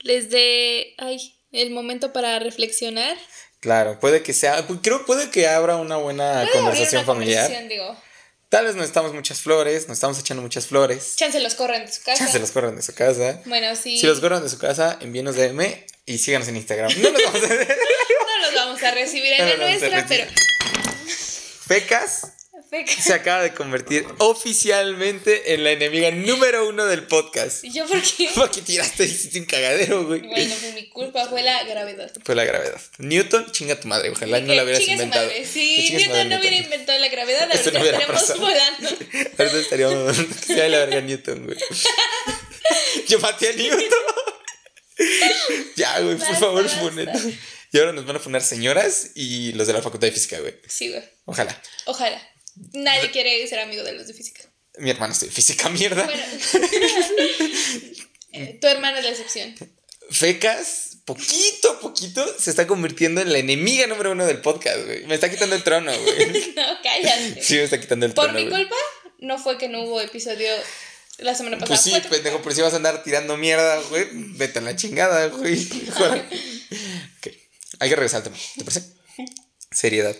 [0.02, 3.16] les dé ay, el momento para reflexionar.
[3.60, 4.66] Claro, puede que sea.
[4.82, 7.44] Creo puede que abra una buena Puede conversación una familiar.
[7.46, 8.02] conversación, digo.
[8.50, 11.14] Tal vez nos estamos muchas flores, nos estamos echando muchas flores.
[11.14, 12.26] Chance los corren de su casa.
[12.26, 13.40] Se los corran de su casa.
[13.44, 13.96] Bueno, sí.
[13.96, 15.60] Si los corran de su casa, envíenos DM
[16.04, 16.90] y síganos en Instagram.
[17.00, 20.26] No los vamos a No los vamos a recibir en No la nuestra, pero.
[21.68, 22.04] Feca.
[22.86, 27.64] Se acaba de convertir oficialmente en la enemiga número uno del podcast.
[27.64, 28.30] ¿Y yo por qué?
[28.34, 30.20] Porque tiraste y hiciste un cagadero, güey.
[30.20, 32.12] Bueno, fue mi culpa, fue la gravedad.
[32.24, 32.80] Fue la gravedad.
[32.98, 34.10] Newton, chinga tu madre.
[34.10, 35.26] Ojalá no la hubieras inventado.
[35.26, 35.44] madre.
[35.52, 38.40] Chingue su madre Newton no hubiera inventado la gravedad, ahorita no estaríamos pasado.
[38.40, 38.88] volando.
[39.38, 40.16] Ahorita estaríamos.
[40.46, 41.58] Que sea la verga Newton, güey.
[43.08, 43.88] Yo maté a Newton.
[45.76, 47.08] ya, güey, por favor, funen.
[47.72, 50.54] Y ahora nos van a funar señoras y los de la facultad de física, güey.
[50.68, 51.02] Sí, güey.
[51.24, 51.60] Ojalá.
[51.86, 52.20] Ojalá.
[52.72, 54.42] Nadie quiere ser amigo de los de física.
[54.78, 56.04] Mi hermano estudia física, mierda.
[56.04, 56.22] Bueno.
[58.32, 59.52] Eh, tu hermana es la excepción.
[60.08, 65.04] Fecas, poquito a poquito, se está convirtiendo en la enemiga número uno del podcast, güey.
[65.06, 66.52] Me está quitando el trono, güey.
[66.56, 67.42] No, cállate.
[67.42, 68.38] Sí, me está quitando el Por trono.
[68.38, 68.62] mi güey.
[68.62, 68.76] culpa,
[69.18, 70.48] no fue que no hubo episodio
[71.18, 71.68] la semana pasada.
[71.76, 74.76] Pues sí, Fue pendejo, pero si vas a andar tirando mierda, güey, vete a la
[74.76, 75.68] chingada, güey.
[75.96, 76.24] Joder.
[77.18, 77.32] Ok,
[77.80, 78.92] hay que regresar al tema, ¿te parece?
[79.72, 80.16] Seriedad.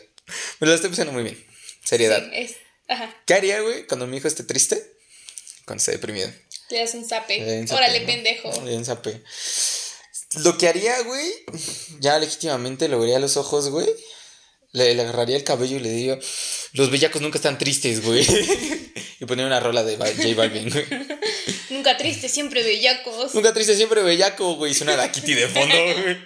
[0.59, 1.50] Me lo estoy pensando muy bien.
[1.85, 2.23] Seriedad.
[2.23, 2.57] Sí, es,
[2.89, 3.15] ajá.
[3.27, 4.77] ¿Qué haría, güey, cuando mi hijo esté triste?
[5.65, 6.31] Cuando esté deprimido.
[6.71, 7.39] Le das un zape.
[7.39, 8.07] Le doy un zape, Órale, ¿no?
[8.07, 8.53] pendejo.
[8.65, 9.23] Le doy un zape.
[10.45, 11.29] Lo que haría, güey,
[11.99, 13.89] ya legítimamente lo vería los ojos, güey.
[14.73, 16.19] Le, le agarraría el cabello y le diría,
[16.75, 18.25] los bellacos nunca están tristes, güey.
[19.21, 20.87] y ponía una rola de J Balvin, güey.
[21.71, 23.35] Nunca triste, siempre bellacos.
[23.35, 24.75] Nunca triste, siempre bellaco, güey.
[24.75, 26.19] Suena la Kitty de fondo, güey.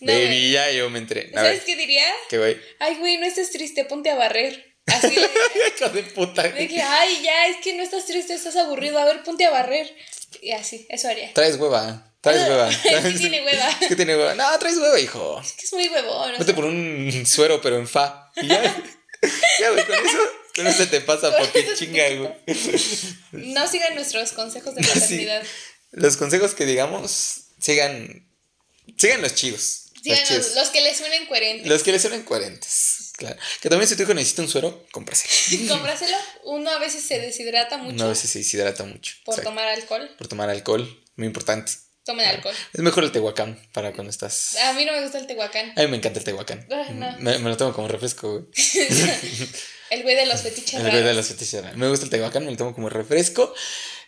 [0.00, 1.30] No, Baby, ya yo me entré.
[1.34, 2.04] A ¿Sabes ver, qué diría?
[2.28, 2.56] ¿qué, güey?
[2.78, 4.76] Ay, güey, no estés triste, ponte a barrer.
[4.86, 5.20] Así de,
[5.76, 8.98] Hijo de puta, de que, ay, ya, es que no estás triste, estás aburrido.
[8.98, 9.94] A ver, ponte a barrer.
[10.40, 11.32] Y así, eso haría.
[11.34, 12.14] Traes hueva.
[12.20, 12.68] Traes hueva.
[12.84, 13.68] Es que tiene hueva.
[13.80, 14.34] Es que tiene hueva.
[14.34, 15.40] No, traes hueva, hijo.
[15.44, 16.30] Es que es muy huevón.
[16.30, 16.54] o Vete sea.
[16.54, 18.30] por un suero, pero en fa.
[18.36, 18.62] Y ya.
[19.60, 20.18] Ya, güey, con eso.
[20.54, 22.32] Con eso te pasa, te Chinga, güey.
[23.32, 24.88] No sigan nuestros consejos de Sí.
[25.00, 25.42] paternidad.
[25.92, 28.28] Los consejos que digamos, sigan.
[28.96, 29.87] Sigan los chidos.
[30.08, 31.66] Los que les suenen coherentes.
[31.66, 33.12] Los que les suenen coherentes.
[33.16, 33.36] Claro.
[33.60, 35.68] Que también si tu hijo necesita un suero, cómpraselo.
[35.74, 36.16] Cómpraselo.
[36.44, 39.14] Uno a veces se deshidrata mucho No, a veces se deshidrata mucho.
[39.24, 40.08] por tomar alcohol.
[40.16, 41.04] Por tomar alcohol.
[41.16, 41.72] Muy importante.
[42.04, 42.54] Tomen alcohol.
[42.72, 44.56] Es mejor el tehuacán para cuando estás.
[44.56, 45.72] A mí no me gusta el tehuacán.
[45.76, 46.66] A mí me encanta el tehuacán.
[46.68, 47.18] No.
[47.18, 48.44] Me, me lo tomo como refresco, güey.
[49.90, 51.74] El güey de los fetiches El güey de los fetiches.
[51.76, 53.54] Me gusta el tehuacán, me lo tomo como refresco.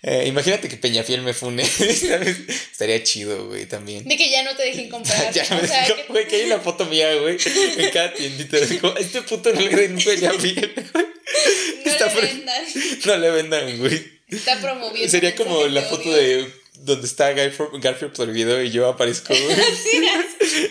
[0.02, 1.62] Eh, imagínate que Peñafiel me fune.
[2.72, 4.04] Estaría chido, güey, también.
[4.08, 5.32] De que ya no te dejen comprar.
[5.32, 7.36] ya me sea, que- güey, que hay una foto mía, güey,
[7.76, 8.58] en cada tiendita.
[8.60, 11.04] Digo, este puto no le den Peñafiel, güey.
[11.84, 12.64] no Está le vendan.
[13.04, 14.20] No le vendan, güey.
[14.28, 15.10] Está promoviendo.
[15.10, 16.44] Sería como la foto odio.
[16.44, 19.56] de donde está Garfield, prohibido y yo aparezco, güey.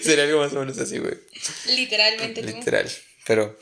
[0.01, 1.13] Sería algo más o menos así, güey.
[1.67, 2.47] Literalmente tú.
[2.47, 2.89] Literal.
[3.27, 3.59] Pero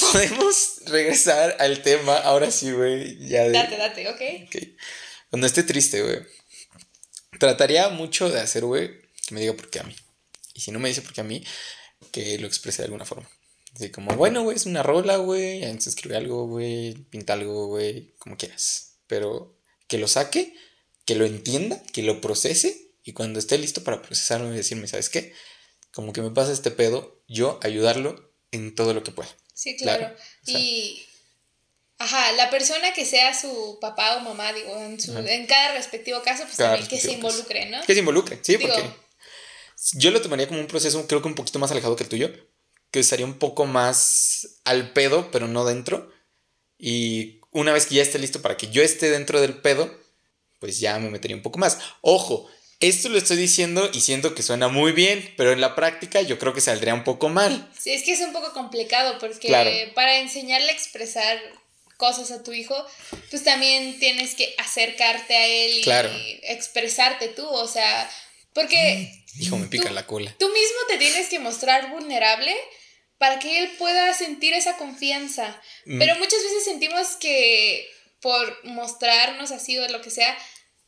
[0.00, 3.18] podemos regresar al tema ahora sí, güey.
[3.26, 3.52] Ya de.
[3.52, 4.20] Date, date, ¿ok?
[4.46, 4.62] Ok.
[5.30, 6.20] Cuando esté triste, güey.
[7.38, 9.96] Trataría mucho de hacer, güey, que me diga por qué a mí.
[10.54, 11.42] Y si no me dice por qué a mí,
[12.10, 13.28] que lo exprese de alguna forma.
[13.74, 15.62] Así como, bueno, güey, es una rola, güey.
[15.64, 16.94] escribe algo, güey.
[17.10, 18.12] Pinta algo, güey.
[18.18, 18.98] Como quieras.
[19.06, 19.56] Pero
[19.88, 20.54] que lo saque,
[21.06, 22.90] que lo entienda, que lo procese.
[23.02, 25.32] Y cuando esté listo para procesarlo y decirme, ¿sabes qué?
[25.90, 29.30] Como que me pasa este pedo, yo ayudarlo en todo lo que pueda.
[29.54, 30.00] Sí, claro.
[30.00, 30.58] Claro, o sea.
[30.60, 31.06] Y.
[31.98, 36.20] Ajá, la persona que sea su papá o mamá, digo, en, su, en cada respectivo
[36.22, 37.14] caso, pues también que se caso.
[37.14, 37.80] involucre, ¿no?
[37.82, 38.90] Que se involucre, sí, Digo- porque
[39.94, 42.30] yo lo tomaría como un proceso, creo que un poquito más alejado que el tuyo,
[42.90, 46.12] que estaría un poco más al pedo, pero no dentro.
[46.78, 49.92] Y una vez que ya esté listo para que yo esté dentro del pedo,
[50.58, 51.78] pues ya me metería un poco más.
[52.00, 52.48] Ojo,
[52.82, 56.38] esto lo estoy diciendo y siento que suena muy bien, pero en la práctica yo
[56.38, 57.70] creo que saldría un poco mal.
[57.78, 59.70] Sí, es que es un poco complicado porque Claro.
[59.94, 61.40] para enseñarle a expresar
[61.96, 62.74] cosas a tu hijo,
[63.30, 66.10] pues también tienes que acercarte a él y Claro.
[66.42, 68.10] expresarte tú, o sea,
[68.52, 70.34] porque Hijo, me pica Tú- la cola.
[70.38, 72.54] tú mismo te tienes que mostrar vulnerable
[73.18, 75.60] para que él pueda sentir esa confianza.
[75.86, 75.98] Mm.
[76.00, 77.88] Pero muchas veces sentimos que
[78.20, 80.36] por mostrarnos así o lo que sea,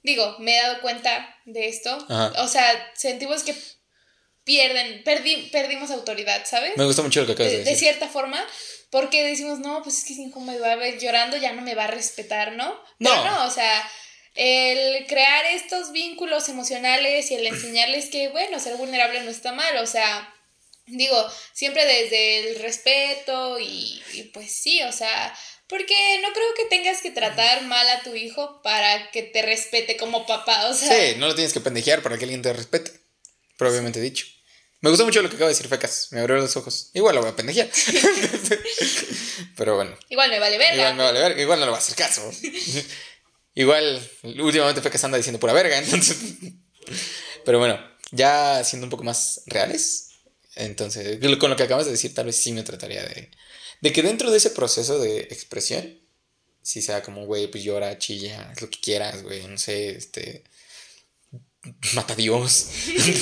[0.04, 2.32] digo, me he dado cuenta de esto, Ajá.
[2.42, 3.56] o sea, sentimos que
[4.44, 6.76] pierden, perdi- perdimos autoridad, ¿sabes?
[6.76, 7.88] Me gusta mucho lo que acabas de, de, de decir.
[7.88, 8.46] cierta forma,
[8.90, 11.74] porque decimos, no, pues es que si me va a ver llorando, ya no me
[11.74, 12.78] va a respetar, ¿no?
[12.98, 13.24] Pero No.
[13.24, 13.90] no, o sea,
[14.34, 19.76] el crear estos vínculos emocionales y el enseñarles que, bueno, ser vulnerable no está mal,
[19.78, 20.30] o sea,
[20.86, 25.34] digo, siempre desde el respeto y, y pues sí, o sea,
[25.68, 29.96] porque no creo que tengas que tratar mal a tu hijo para que te respete
[29.96, 32.92] como papá, o sea, Sí, no lo tienes que pendejear para que alguien te respete.
[33.56, 34.26] Propiamente dicho.
[34.80, 36.08] Me gustó mucho lo que acaba de decir Fecas.
[36.10, 36.90] Me abrió los ojos.
[36.92, 37.70] Igual lo voy a pendejear.
[39.56, 39.96] Pero bueno.
[40.10, 40.74] igual me vale verga.
[40.74, 41.38] Igual me vale ver.
[41.38, 42.30] Igual no le voy a hacer caso.
[43.54, 44.10] Igual,
[44.40, 45.78] últimamente Fecas anda diciendo pura verga.
[45.78, 46.18] Entonces.
[47.46, 50.10] Pero bueno, ya siendo un poco más reales.
[50.54, 53.30] Entonces, con lo que acabas de decir, tal vez sí me trataría de.
[53.84, 56.00] De que dentro de ese proceso de expresión.
[56.62, 59.46] Sí sea como, güey, pues llora, chilla, haz lo que quieras, güey.
[59.46, 60.42] No sé, este
[61.92, 62.68] mata a Dios.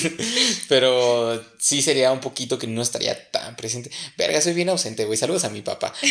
[0.69, 3.91] Pero sí sería un poquito que no estaría tan presente.
[4.15, 5.17] Verga, soy bien ausente, güey.
[5.17, 5.93] Saludos a mi papá.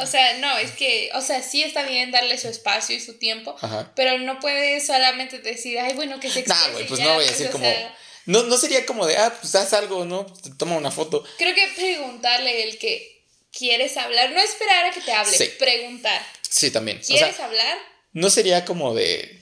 [0.00, 3.18] O sea, no, es que, o sea, sí está bien darle su espacio y su
[3.18, 3.92] tiempo, Ajá.
[3.96, 6.68] pero no puedes solamente decir, ay, bueno, que se exprese.
[6.68, 7.64] Nah, güey, pues ya", no voy a decir o como.
[7.64, 7.94] sea,
[8.26, 10.26] No, no sería como de, ah, pues haz algo, ¿no?
[10.58, 11.24] Toma una foto.
[11.38, 15.50] creo que preguntarle el que quieres hablar, no esperar a que te hable, Sí.
[15.58, 16.24] preguntar.
[16.48, 16.98] Sí, también.
[16.98, 17.78] O ¿Quieres sea, hablar?
[18.12, 19.40] no sería como de.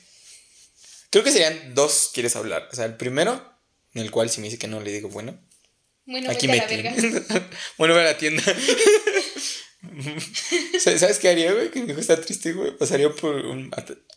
[1.11, 2.69] Creo que serían dos quieres hablar.
[2.73, 3.43] O sea, el primero,
[3.95, 5.39] en el cual si me dice que no, le digo, bueno,
[6.05, 6.95] Bueno, aquí vete me a la verga.
[7.27, 7.51] tienen.
[7.79, 8.43] bueno, voy a la tienda.
[10.81, 11.71] ¿Sabes qué haría, güey?
[11.71, 12.77] Que mi hijo está triste, güey.
[12.77, 13.71] Pasaría por un,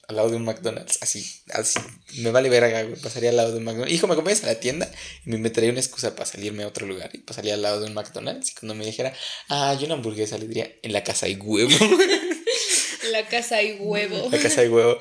[0.07, 0.97] al lado de un McDonald's.
[1.01, 1.79] Así, así.
[2.17, 2.99] Me vale verga, güey.
[2.99, 3.93] Pasaría al lado de un McDonald's.
[3.93, 4.91] Hijo, ¿me acompañas a la tienda?
[5.25, 7.11] Y me metería una excusa para salirme a otro lugar.
[7.13, 8.51] Y pasaría al lado de un McDonald's.
[8.51, 9.13] Y cuando me dijera,
[9.49, 11.71] ah, yo una hamburguesa, le diría, en la casa hay huevo.
[13.11, 14.29] La casa y huevo.
[14.31, 14.97] la casa hay huevo.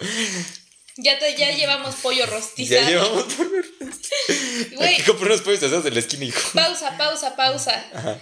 [0.96, 2.80] Ya, te, ya llevamos pollo rostizado.
[2.80, 3.46] Ya llevamos por...
[4.74, 6.40] Güey, Aquí compré unos pollos asados de la esquina, hijo.
[6.54, 7.86] pausa, pausa, pausa.
[7.92, 8.20] Ajá.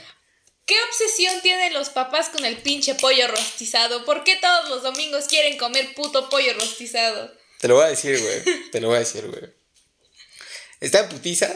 [0.69, 4.05] ¿Qué obsesión tienen los papás con el pinche pollo rostizado?
[4.05, 7.33] ¿Por qué todos los domingos quieren comer puto pollo rostizado?
[7.59, 8.71] Te lo voy a decir, güey.
[8.71, 9.43] Te lo voy a decir, güey.
[10.81, 11.51] Está en putiza.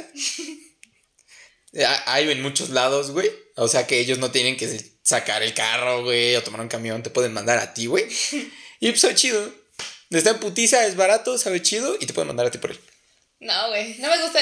[1.79, 3.31] Ha- Hay en muchos lados, güey.
[3.57, 7.03] O sea que ellos no tienen que sacar el carro, güey, o tomar un camión.
[7.03, 8.07] Te pueden mandar a ti, güey.
[8.81, 9.55] Y pues sabe chido.
[10.11, 12.81] Está en putiza, es barato, sabe chido y te pueden mandar a ti por él.
[13.41, 14.41] No, güey, no me gusta.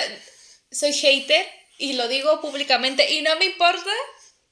[0.72, 1.46] Soy hater
[1.78, 3.90] y lo digo públicamente y no me importa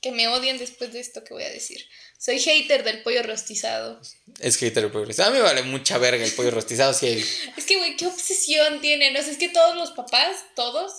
[0.01, 1.84] que me odien después de esto que voy a decir.
[2.18, 4.01] Soy hater del pollo rostizado.
[4.40, 5.30] Es hater el pollo rostizado.
[5.30, 6.92] A mí me vale mucha verga el pollo rostizado.
[6.94, 7.24] Si hay-
[7.57, 9.16] Es que, güey, ¿qué obsesión tienen?
[9.16, 10.92] O sea, es que todos los papás, todos,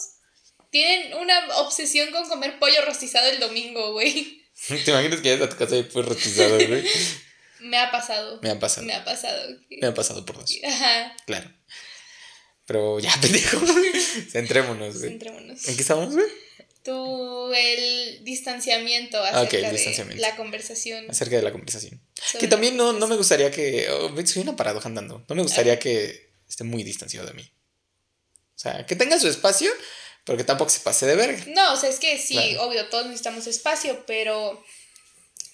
[0.72, 4.46] tienen una obsesión con comer pollo rostizado el domingo, güey.
[4.68, 6.84] ¿Te imaginas que llegas a tu casa y hay pollo rostizado, güey?
[7.62, 8.40] Me ha pasado.
[8.42, 8.86] Me han pasado.
[8.88, 9.58] Me ha pasado.
[9.70, 10.52] Me han pasado por dos.
[10.66, 11.16] Ajá.
[11.26, 11.52] Claro.
[12.66, 13.60] Pero ya, pendejo.
[14.32, 15.10] Centrémonos, güey.
[15.10, 15.68] Centrémonos.
[15.68, 16.26] ¿En qué estamos, güey?
[16.90, 20.22] Tu el distanciamiento acerca el de distanciamiento.
[20.22, 21.10] la conversación.
[21.10, 22.02] Acerca de la conversación.
[22.16, 23.88] sobre Que también no, no me gustaría que.
[23.90, 25.24] oh, soy una paradoja andando.
[25.28, 27.44] No me gustaría que esté muy distanciado de mí.
[28.56, 29.72] O sea, que tenga su espacio,
[30.26, 31.44] pero que tampoco se pase de verga.
[31.48, 32.64] No, o sea, es que sí, Claro.
[32.64, 34.64] obvio, todos necesitamos espacio, pero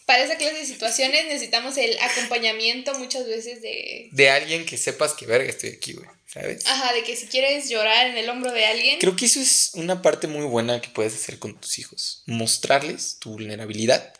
[0.05, 4.09] para esa clase de situaciones necesitamos el acompañamiento muchas veces de...
[4.11, 6.07] De alguien que sepas que verga estoy aquí, güey.
[6.35, 6.65] ¿Sabes?
[6.65, 9.71] Ajá, de que si quieres llorar en el hombro de alguien, Creo que eso es
[9.75, 12.23] una parte muy buena que puedes hacer con tus hijos.
[12.25, 14.13] Mostrarles tu vulnerabilidad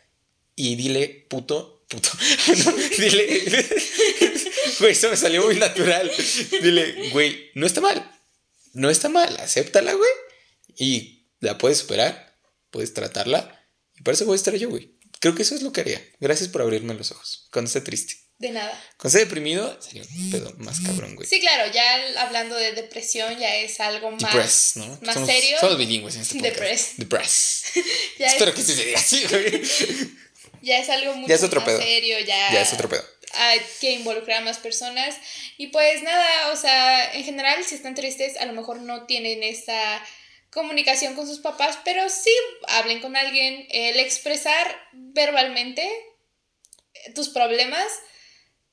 [0.56, 2.10] y dile, puto, puto.
[2.66, 3.26] No, dile,
[4.80, 6.10] güey, eso me salió muy natural.
[6.62, 8.10] Dile, güey, no está mal.
[8.72, 10.12] No está mal, acéptala, güey.
[10.78, 12.40] Y la puedes superar,
[12.72, 13.62] puedes tratarla.
[13.98, 14.96] Y para eso voy a estar yo, güey.
[15.20, 16.02] Creo que eso es lo que haría.
[16.22, 17.50] Gracias por abrirme los ojos.
[17.52, 18.25] Cuando esté triste.
[18.38, 18.72] De nada.
[18.98, 21.28] Cuando esté deprimido, sería un pedo más cabrón, güey.
[21.28, 24.88] Sí, claro, ya hablando de depresión ya es algo más, Depress, ¿no?
[25.04, 25.58] más somos, serio.
[25.60, 26.54] Somos bilingües en este podcast.
[26.58, 26.94] Depress.
[26.98, 27.64] Depress.
[28.20, 29.62] Ya Espero es, que sí se diga así, güey.
[30.62, 31.82] ya es algo mucho Ya es otro más pedo.
[31.82, 33.04] serio, ya, Ya es otro pedo.
[33.34, 35.16] hay que involucrar a más personas.
[35.58, 39.44] Y pues nada, o sea, en general, si están tristes, a lo mejor no tienen
[39.44, 40.04] esa
[40.52, 42.32] comunicación con sus papás, pero sí
[42.68, 43.66] hablen con alguien.
[43.70, 45.90] El expresar verbalmente
[47.14, 47.88] tus problemas,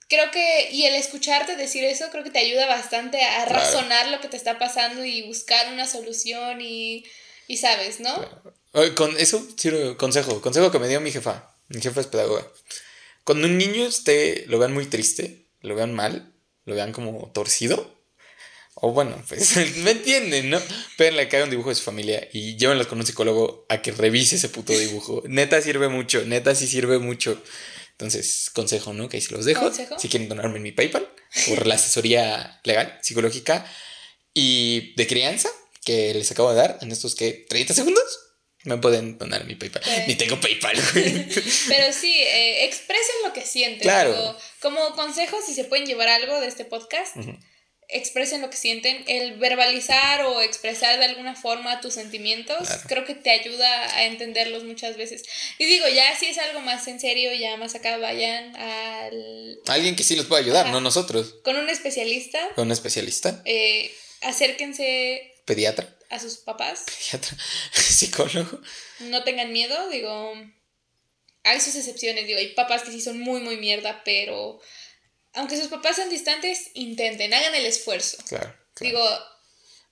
[0.08, 3.52] creo que, y el escucharte decir eso, creo que te ayuda bastante a Claro.
[3.60, 7.04] razonar lo que te está pasando y buscar una solución y,
[7.48, 8.14] y sabes, ¿no?
[8.72, 10.40] Oye, Con eso, sirve consejo.
[10.40, 11.54] Consejo que me dio mi jefa.
[11.68, 12.46] Mi jefa es pedagoga.
[13.24, 16.32] Cuando un niño esté, lo vean muy triste, lo vean mal,
[16.64, 18.00] lo vean como torcido.
[18.74, 20.60] O bueno, pues me entienden, ¿no?
[20.96, 23.92] Pédenle que haga un dibujo de su familia y llévenlos con un psicólogo a que
[23.92, 25.22] revise ese puto dibujo.
[25.26, 27.40] Neta sirve mucho, neta sí sirve mucho.
[28.02, 29.08] Entonces, consejo, ¿no?
[29.08, 29.62] Que ahí se los dejo.
[29.62, 29.96] ¿Consejo?
[29.98, 31.08] Si quieren donarme en mi PayPal
[31.48, 33.64] por la asesoría legal, psicológica
[34.34, 35.48] y de crianza
[35.84, 38.04] que les acabo de dar en estos que 30 segundos,
[38.64, 39.82] me pueden donar mi PayPal.
[39.84, 39.90] Sí.
[40.08, 40.76] Ni tengo PayPal.
[40.94, 43.82] Pero sí, eh, expresen lo que sienten.
[43.82, 44.10] Claro.
[44.10, 47.16] Digo, como consejo, si se pueden llevar algo de este podcast.
[47.92, 49.04] Expresen lo que sienten.
[49.06, 52.82] El verbalizar o expresar de alguna forma tus sentimientos, Claro.
[52.88, 55.22] creo que te ayuda a entenderlos muchas veces.
[55.58, 59.94] Y digo, ya si es algo más en serio, ya más acá vayan al, Alguien
[59.96, 60.72] que sí los pueda ayudar, Ajá.
[60.72, 61.36] no nosotros.
[61.44, 62.38] con un especialista.
[62.56, 66.84] Un especialista, eh, acérquense pediatra, a sus papás.
[66.86, 67.36] pediatra,
[67.72, 68.60] psicólogo.
[69.00, 70.34] No tengan miedo, digo.
[71.44, 74.60] Hay sus excepciones, digo, hay papás que sí son muy, muy mierda, pero
[75.34, 78.18] aunque sus papás sean distantes, intenten, hagan el esfuerzo.
[78.28, 78.54] Claro.
[78.74, 78.90] claro.
[78.96, 79.18] Digo,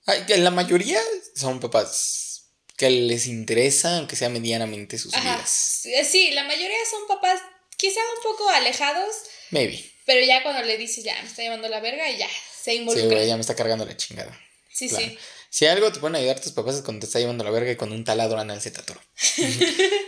[0.05, 0.99] Ay, que la mayoría
[1.35, 5.49] son papás que les interesa, aunque sea medianamente, sus ajá, vidas.
[5.49, 7.39] sí, sí, la mayoría son papás
[7.77, 9.13] quizá un poco alejados,
[9.51, 9.83] Maybe.
[10.05, 12.77] pero ya cuando le dices, ya, me está llevando la verga, y ya, se Sí,
[12.77, 13.17] involucra.
[13.17, 14.35] güey, ya me está cargando la chingada.
[14.73, 15.05] Sí, Claro.
[15.05, 15.17] sí.
[15.53, 17.75] Si algo te pueden ayudar tus papás es cuando te está llevando la verga y
[17.75, 19.01] con un taladro anal se te atoró.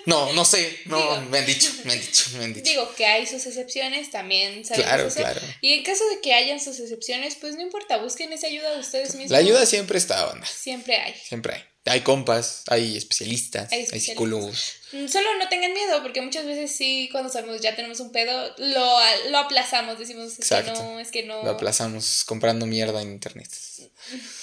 [0.05, 0.79] no, no sé.
[0.85, 1.21] No, Digo.
[1.29, 2.69] me han dicho, me han dicho, me han dicho.
[2.69, 5.17] Digo que hay sus excepciones, también sabemos Claro, eso.
[5.17, 5.41] claro.
[5.59, 8.79] Y en caso de que hayan sus excepciones, pues no importa, busquen esa ayuda de
[8.79, 9.31] ustedes mismos.
[9.31, 10.45] La ayuda siempre está, banda.
[10.47, 11.13] siempre hay.
[11.27, 11.63] Siempre hay.
[11.85, 14.13] Hay compas, hay especialistas, Hay hay, especialistas.
[14.13, 14.71] psicólogos.
[14.93, 18.55] Mm, Solo no tengan miedo, porque muchas veces sí, cuando sabemos ya tenemos un pedo,
[18.59, 18.97] lo,
[19.29, 20.71] lo aplazamos, decimos, es Exacto.
[20.71, 21.43] que no, es que no.
[21.43, 23.49] Lo aplazamos comprando mierda en internet.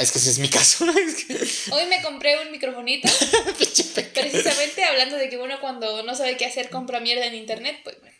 [0.00, 0.86] Es que ese es mi caso.
[0.90, 3.08] Es que- Hoy me compré un microfonito,
[4.14, 7.98] precisamente hablando de que uno cuando no sabe qué hacer compra mierda en internet, pues
[8.00, 8.16] bueno,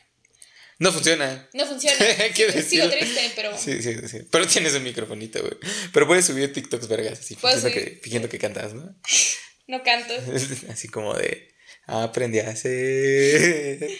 [0.78, 1.48] No funciona.
[1.52, 1.96] no funciona.
[2.68, 4.18] Sigo triste, pero Sí, sí, sí.
[4.30, 5.54] Pero tienes un microfonito, güey.
[5.92, 8.94] Pero puedes subir TikToks vergas así, fingiendo que, fingiendo que cantas, ¿no?
[9.66, 10.14] no canto.
[10.70, 11.54] Así como de
[11.86, 13.90] aprendí a ser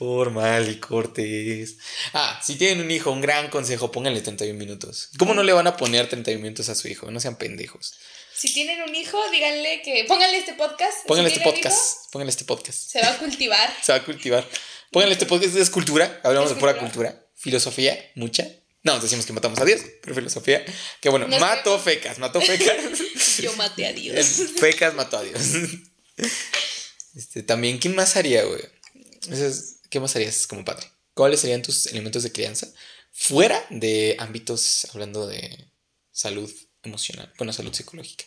[0.00, 1.76] formal y cortés.
[2.14, 5.10] Ah, si tienen un hijo, un gran consejo, pónganle 31 minutos.
[5.18, 7.10] ¿Cómo no le van a poner 31 minutos a su hijo?
[7.10, 7.92] No sean pendejos.
[8.34, 11.06] Si tienen un hijo, díganle que pónganle este podcast.
[11.06, 12.10] Pónganle Si este podcast.
[12.10, 12.82] Pónganle este podcast.
[12.82, 13.76] hijo, se va a cultivar.
[13.82, 14.48] Se va a cultivar.
[14.90, 15.54] Pónganle este podcast.
[15.56, 16.18] Es cultura.
[16.24, 17.10] Hablamos Es de pura cultura.
[17.12, 17.26] cultura.
[17.36, 18.48] Filosofía, mucha.
[18.82, 20.64] No, decimos que matamos a Dios, pero filosofía.
[21.02, 22.76] Que bueno, No es mató que- fecas, mató fecas.
[23.42, 24.26] Yo maté a Dios.
[24.58, 25.42] Fecas mató a Dios.
[27.16, 28.60] Este, también, ¿quién más haría, güey?
[29.28, 30.86] Eso es- ¿Qué más harías como padre?
[31.14, 32.68] ¿Cuáles serían tus elementos de crianza?
[33.12, 35.68] Fuera de ámbitos, hablando de
[36.12, 36.50] salud
[36.82, 38.24] emocional, bueno, salud psicológica.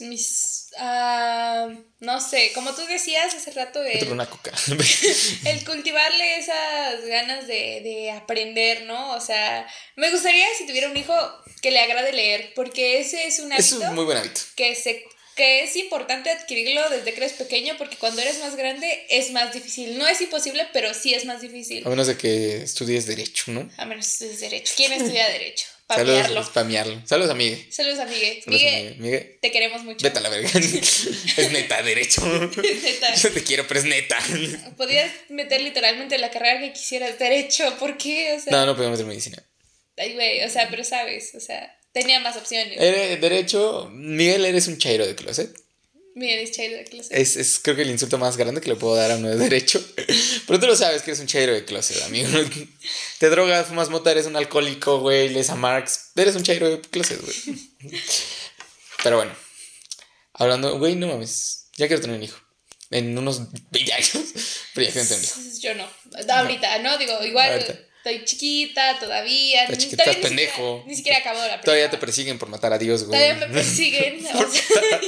[0.00, 0.70] Mis.
[0.78, 1.68] ah,
[2.00, 4.52] no sé, como tú decías hace rato, el, una coca.
[5.44, 9.12] el cultivarle esas ganas de, de aprender, ¿no?
[9.12, 11.14] O sea, me gustaría si tuviera un hijo
[11.60, 14.40] que le agrade leer, porque ese es un es hábito un muy buen hábito.
[14.56, 15.04] que se
[15.34, 19.52] que es importante adquirirlo desde que eres pequeño porque cuando eres más grande es más
[19.52, 19.96] difícil.
[19.98, 21.86] No es imposible, pero sí es más difícil.
[21.86, 23.70] A menos de que estudies derecho, ¿no?
[23.76, 24.72] A menos que estudies derecho.
[24.76, 25.66] ¿Quién estudia derecho?
[25.84, 26.22] Spamearlo.
[26.22, 27.02] Saludos, spamearlo.
[27.06, 27.66] Saludos a Miguel.
[27.70, 28.42] Saludos a Miguel.
[28.42, 28.96] Saludos a Miguel, Miguel.
[28.98, 30.02] Miguel, te queremos mucho.
[30.04, 30.48] vete a la verga.
[30.54, 32.20] es neta, derecho.
[32.82, 33.14] Neta.
[33.14, 34.18] Yo te quiero, pero es neta.
[34.76, 37.18] Podías meter literalmente la carrera que quisieras.
[37.18, 38.34] Derecho, ¿por qué?
[38.34, 39.42] O sea, No, no podemos hacer medicina.
[39.98, 42.78] ay, güey, o sea, pero sabes, o sea, tenía más opciones.
[42.78, 45.62] Eres, derecho, Miguel, eres un chairo de closet.
[46.14, 47.20] Miguel es chairo de clase.
[47.20, 49.36] Es, es creo que el insulto más grande que le puedo dar a uno de
[49.36, 49.82] derecho.
[50.46, 52.28] Pero tú lo sabes que eres un chairo de closet, amigo.
[53.18, 56.10] Te drogas, fumas mota, eres un alcohólico, güey, lees a Marx.
[56.14, 57.58] Eres un chairo de closet, güey.
[59.02, 59.34] Pero bueno.
[60.34, 61.68] Hablando, güey, no mames.
[61.76, 62.38] Ya quiero tener un hijo.
[62.90, 64.12] En unos 20 años.
[64.74, 65.58] Pero ya quiero tener un hijo.
[65.60, 65.88] Yo no.
[66.34, 66.98] Ahorita, ¿no?
[66.98, 67.78] Digo, igual Ahorita.
[68.04, 69.68] Estoy chiquita todavía.
[69.68, 70.82] Ni- chiquita, todavía ni siquiera-.
[70.86, 73.18] Ni siquiera acabo la Todavía te persiguen por matar a Dios, güey.
[73.20, 74.26] Todavía me persiguen.
[74.34, 75.00] o sea,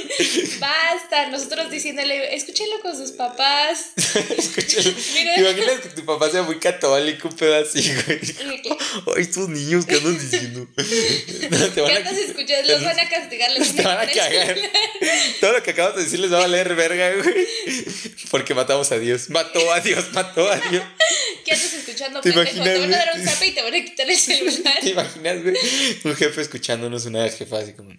[0.59, 1.27] basta.
[1.29, 3.91] Nosotros diciéndole, escúchenlo con sus papás.
[4.37, 4.95] Escúchalo.
[5.13, 5.35] Mira.
[5.35, 8.19] ¿Te imaginas que tu papá sea muy católico, un pedo así, güey?
[9.15, 10.67] Ay, estos niños que andan diciendo.
[10.75, 12.71] No, te ¿Qué van andas escuchando?
[12.73, 13.51] Los van a castigar.
[13.51, 14.57] les Te van a cagar.
[15.41, 17.45] Todo lo que acabas de decir les va a valer verga, güey.
[18.31, 19.29] Porque matamos a Dios.
[19.29, 20.83] Mató a Dios, mató a Dios.
[21.43, 22.55] ¿Qué andas escuchando, ¿Te pendejo?
[22.57, 24.79] imaginas, van a dar un zape y te van a quitar el celular.
[24.81, 25.55] ¿Te imaginas, güey?
[26.03, 27.91] Un jefe escuchándonos, una jefa así como.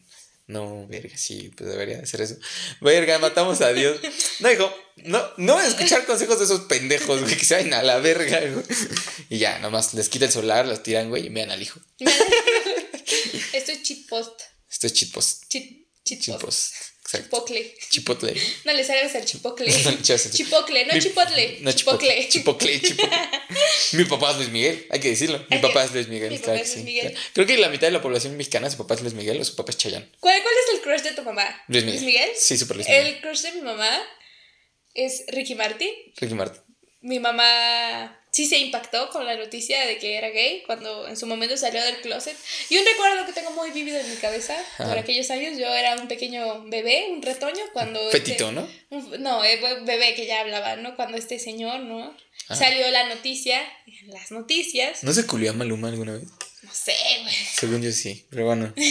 [0.49, 2.37] No, verga, sí, pues debería hacer eso.
[2.80, 3.99] Verga, matamos a Dios.
[4.39, 7.99] No, hijo, no, no escuchar consejos de esos pendejos, güey, que se vayan a la
[7.99, 8.64] verga, güey.
[9.28, 11.80] Y ya, nomás les quita el celular, los tiran, güey, y vean al hijo.
[13.53, 14.41] Esto es cheat post.
[14.70, 15.49] Esto es chitpost.
[15.49, 15.64] Cheat,
[16.05, 16.74] cheat post.
[16.74, 16.74] Chitpost.
[17.07, 17.26] Exacto.
[17.28, 17.74] Chipocle.
[17.88, 18.34] Chipotle.
[18.64, 19.70] No le salgas al chipocle.
[19.70, 21.59] No le echas al chip- Chipocle, no Mi- chipotle.
[21.61, 22.28] No, chipocle.
[22.28, 22.80] chipocle.
[22.80, 23.18] Chipocle, chipocle.
[23.92, 25.44] Mi papá es Luis Miguel, hay que decirlo.
[25.48, 26.30] Mi papá es Luis Miguel.
[26.32, 27.12] mi claro papá que es Luis sí, Miguel.
[27.12, 27.26] claro.
[27.32, 29.54] Creo que la mitad de la población mexicana, su papá es Luis Miguel o su
[29.54, 30.11] papá es Chayanne.
[30.18, 31.62] ¿Cuál, ¿Cuál es el crush de tu mamá?
[31.68, 32.30] Luis Miguel.
[32.36, 33.07] Sí, súper Luis Miguel.
[33.07, 33.88] El crush de mi mamá
[34.94, 35.90] es Ricky Martin.
[36.16, 36.61] Ricky Martin.
[37.02, 41.26] Mi mamá sí se impactó con la noticia de que era gay cuando en su
[41.26, 42.37] momento salió del closet.
[42.68, 45.01] Y un recuerdo que tengo muy vívido en mi cabeza, por Ajá.
[45.01, 47.99] aquellos años, yo era un pequeño bebé, un retoño, cuando...
[48.11, 48.68] Fetito, este- ¿no?
[48.91, 50.95] un- no, eh, bebé que ya hablaba, ¿no?
[50.97, 52.14] Cuando este señor, ¿no?
[52.49, 53.61] Salió la noticia,
[54.09, 56.24] las noticias, ¿No se culió a Maluma alguna vez?
[56.62, 57.34] no sé, güey.
[57.34, 58.72] Según yo sí, pero bueno.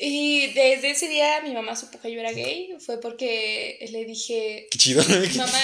[0.00, 4.66] Y desde ese día mi mamá supo que yo era gay, fue porque le dije,
[4.70, 5.02] Qué chido.
[5.36, 5.60] mamá,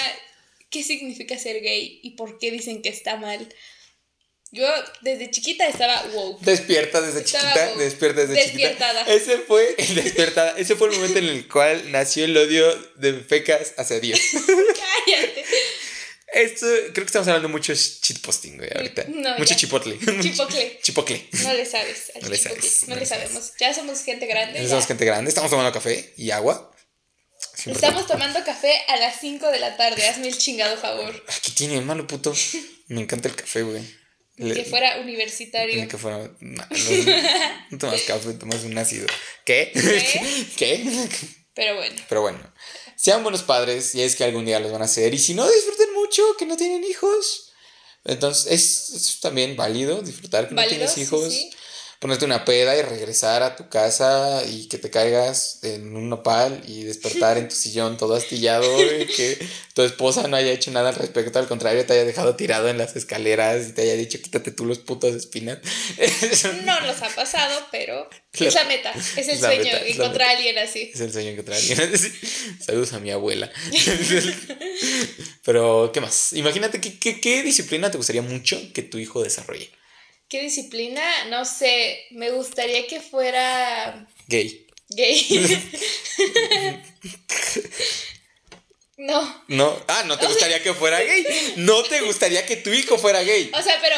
[0.71, 3.49] ¿qué significa ser gay y por qué dicen que está mal?
[4.51, 4.67] Yo
[5.03, 6.39] desde chiquita estaba wow.
[6.41, 9.05] Despierta desde Estaba chiquita, como despierta desde despiertada.
[9.05, 9.15] chiquita.
[9.15, 10.59] Ese fue el despertada.
[10.59, 14.19] Ese fue el momento en el cual nació el odio de fecas hacia Dios.
[14.33, 15.45] Cállate.
[16.33, 19.05] Esto, creo que estamos hablando mucho de shitposting, güey, ahorita.
[19.09, 19.57] No, mucho ya.
[19.57, 19.99] chipotle.
[20.23, 20.79] Chipocle.
[20.83, 21.27] Chipocle.
[21.43, 22.13] No le sabes.
[22.15, 23.29] al No le sabes, No no le le sabes.
[23.29, 23.53] sabemos.
[23.59, 24.59] Ya somos gente grande.
[24.69, 24.89] Somos ya.
[24.89, 26.71] gente grande, estamos tomando café y agua.
[27.67, 30.07] Estamos tomando café a las 5 de la tarde.
[30.07, 31.25] Hazme el chingado favor.
[31.43, 32.33] ¿Qué tiene, malo puto?
[32.87, 33.83] Me encanta el café, güey.
[34.37, 35.89] Le- Que fuera Ni universitario.
[35.89, 36.19] que fuera.
[36.41, 36.65] No,
[37.71, 39.07] no, tomas café, tomas un ácido.
[39.45, 39.73] ¿Qué?
[39.75, 40.47] ¿Qué?
[40.57, 41.09] ¿Qué?
[41.55, 41.97] Pero bueno.
[42.09, 42.39] Pero bueno,
[42.97, 45.13] sean buenos padres y es que algún día los van a hacer.
[45.13, 47.51] Y si no, disfruten mucho que no tienen hijos.
[48.05, 51.35] Entonces, es, es también válido disfrutar que Válido, no tienes sí, hijos.
[51.35, 51.51] sí.
[51.99, 56.63] Ponerte una peda y regresar a tu casa y que te caigas en un nopal
[56.65, 58.65] y despertar en tu sillón todo astillado
[59.01, 59.37] y que
[59.75, 62.79] tu esposa no haya hecho nada al respecto, al contrario, te haya dejado tirado en
[62.79, 65.59] las escaleras y te haya dicho quítate tú los putos espinas.
[66.65, 68.93] No nos ha pasado, pero es la meta.
[68.93, 69.65] Es el Es sueño.
[69.65, 70.91] meta, encontrar a alguien así.
[70.95, 71.99] Es el sueño que trae alguien.
[71.99, 72.13] Sí.
[72.61, 73.51] Saludos a mi abuela.
[75.45, 76.33] Pero, ¿qué más?
[76.33, 79.71] Imagínate ¿qué, qué, qué disciplina te gustaría mucho que tu hijo desarrolle.
[80.29, 81.03] ¿Qué disciplina?
[81.27, 82.07] No sé.
[82.11, 84.67] Me gustaría que fuera Gay.
[84.91, 85.63] gay.
[88.99, 89.45] no.
[89.49, 89.85] No.
[89.89, 91.55] Ah, no te gustaría que fuera gay.
[91.57, 93.51] No te gustaría que tu hijo fuera gay.
[93.55, 93.97] O sea, pero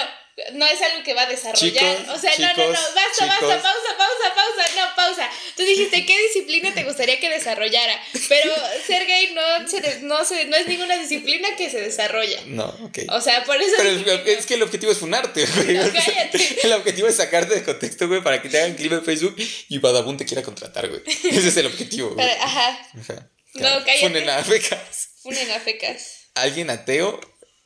[0.53, 1.97] no es algo que va a desarrollar.
[1.97, 2.73] Chicos, o sea, no, no, no.
[2.73, 4.75] chicos, Basta, basta, pausa, pausa, pausa.
[4.77, 5.31] No, pausa.
[5.57, 8.01] Tú dijiste, ¿qué disciplina te gustaría que desarrollara?
[8.29, 8.53] Pero
[8.87, 12.41] ser gay no, se no, se, no es ninguna disciplina que se desarrolla.
[12.47, 12.99] No, ok.
[13.11, 13.75] O sea, por eso.
[13.77, 13.91] Pero
[14.25, 15.75] es que el objetivo es funarte, güey.
[15.77, 16.59] No, cállate.
[16.63, 19.37] el objetivo es sacarte de contexto, güey, para que te hagan clip en Facebook
[19.69, 21.03] y Badabun te quiera contratar, güey.
[21.07, 22.27] Ese es el objetivo, güey.
[22.27, 22.89] Pero, ajá.
[23.01, 23.31] Ajá.
[23.55, 24.01] No, cállate.
[24.01, 25.09] Funen a becas.
[25.23, 26.29] Funen a fecas.
[26.35, 27.21] Alguien ateo.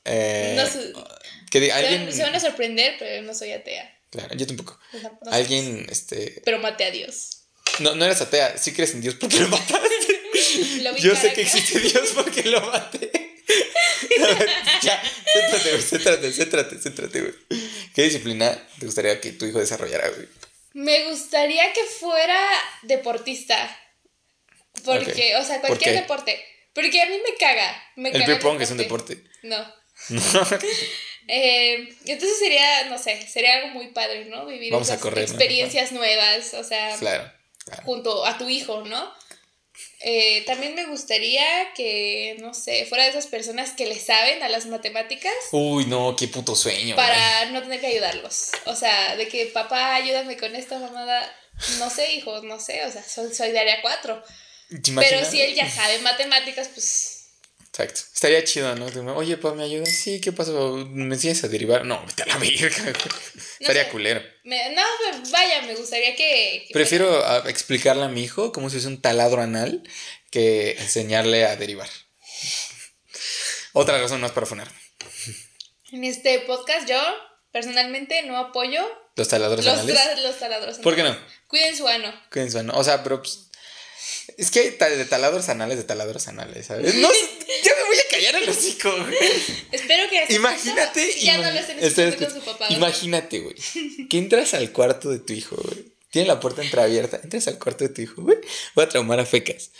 [0.04, 0.92] Eh, No sé.
[1.60, 2.04] Que alguien.
[2.06, 3.90] van- Se van a sorprender, pero no soy atea.
[4.10, 4.78] Claro, yo tampoco.
[4.92, 5.36] No, no sé.
[5.36, 6.40] Alguien, este.
[6.44, 7.40] Pero maté a Dios.
[7.80, 10.20] No, no eres atea, sí crees en Dios porque lo mataste.
[10.82, 13.10] Lo Yo sé que existe Dios porque lo maté.
[14.22, 14.48] A ver,
[14.82, 15.02] ya,
[15.32, 17.34] céntrate, güey, céntrate, céntrate, céntrate, güey.
[17.94, 20.28] ¿Qué disciplina te gustaría que tu hijo desarrollara, güey?
[20.74, 22.38] Me gustaría que fuera
[22.82, 23.56] deportista.
[24.84, 26.44] Porque, o sea, ¿Por cualquier deporte.
[26.74, 27.82] Porque a mí me caga.
[27.96, 29.22] Me El caga beer pong es un deporte.
[29.42, 29.74] No.
[31.28, 34.46] Eh, entonces sería, no sé, sería algo muy padre, ¿no?
[34.46, 35.34] Vivir Vamos a correr, ¿no?
[35.34, 37.30] experiencias nuevas, o sea, Claro.
[37.64, 37.82] claro.
[37.84, 39.12] junto a tu hijo, ¿no?
[40.00, 44.48] Eh, también me gustaría que, no sé, fuera de esas personas que le saben a
[44.48, 46.94] las matemáticas Uy, no, qué puto sueño.
[46.94, 48.50] para no tener que ayudarlos.
[48.66, 51.34] O sea, de que papá, ayúdame con esta mamada.
[51.78, 54.22] No sé, hijos, no sé, o sea, soy, soy de área 4.
[54.82, 57.13] ¿Te Pero si él ya sabe matemáticas, pues
[57.76, 58.02] Exacto.
[58.14, 59.16] Estaría chido, ¿no?
[59.16, 59.88] Oye, pa, ¿me ayudas?
[59.90, 60.76] Sí, ¿qué pasó?
[60.90, 61.84] ¿Me enseñas a derivar?
[61.84, 62.68] No, vete a la verga.
[63.58, 63.90] Estaría sé.
[63.90, 64.22] culero.
[64.44, 64.82] Me- no,
[65.32, 66.66] vaya, me gustaría que...
[66.68, 69.82] que Prefiero explicarle a mi hijo cómo se usa un taladro anal
[70.30, 71.88] que enseñarle a derivar.
[73.72, 74.78] Otra razón más para funarme.
[75.90, 77.00] En este podcast yo
[77.52, 78.82] personalmente no apoyo
[79.16, 79.96] Los taladros los, anales.
[79.96, 80.78] tra- los taladros.
[80.78, 81.16] ¿Por qué no?
[81.48, 82.12] Cuiden su ano.
[82.30, 82.72] Cuídense, ¿no?
[82.78, 83.48] O sea, pero pues,
[84.36, 86.94] Es que hay de taladros anales, de taladros anales, ¿sabes?
[86.96, 87.08] No,
[88.34, 89.16] sé, ya me voy a callar el hocico, güey.
[89.72, 91.20] Espero que Imagínate.
[91.20, 92.66] ya no lo estén escuchando con su papá.
[92.70, 93.56] Imagínate, güey.
[94.08, 95.94] Que entras al cuarto de tu hijo, güey.
[96.10, 97.20] Tiene la puerta entreabierta.
[97.22, 98.38] Entras al cuarto de tu hijo, güey.
[98.74, 99.70] Voy a traumar a Fecas.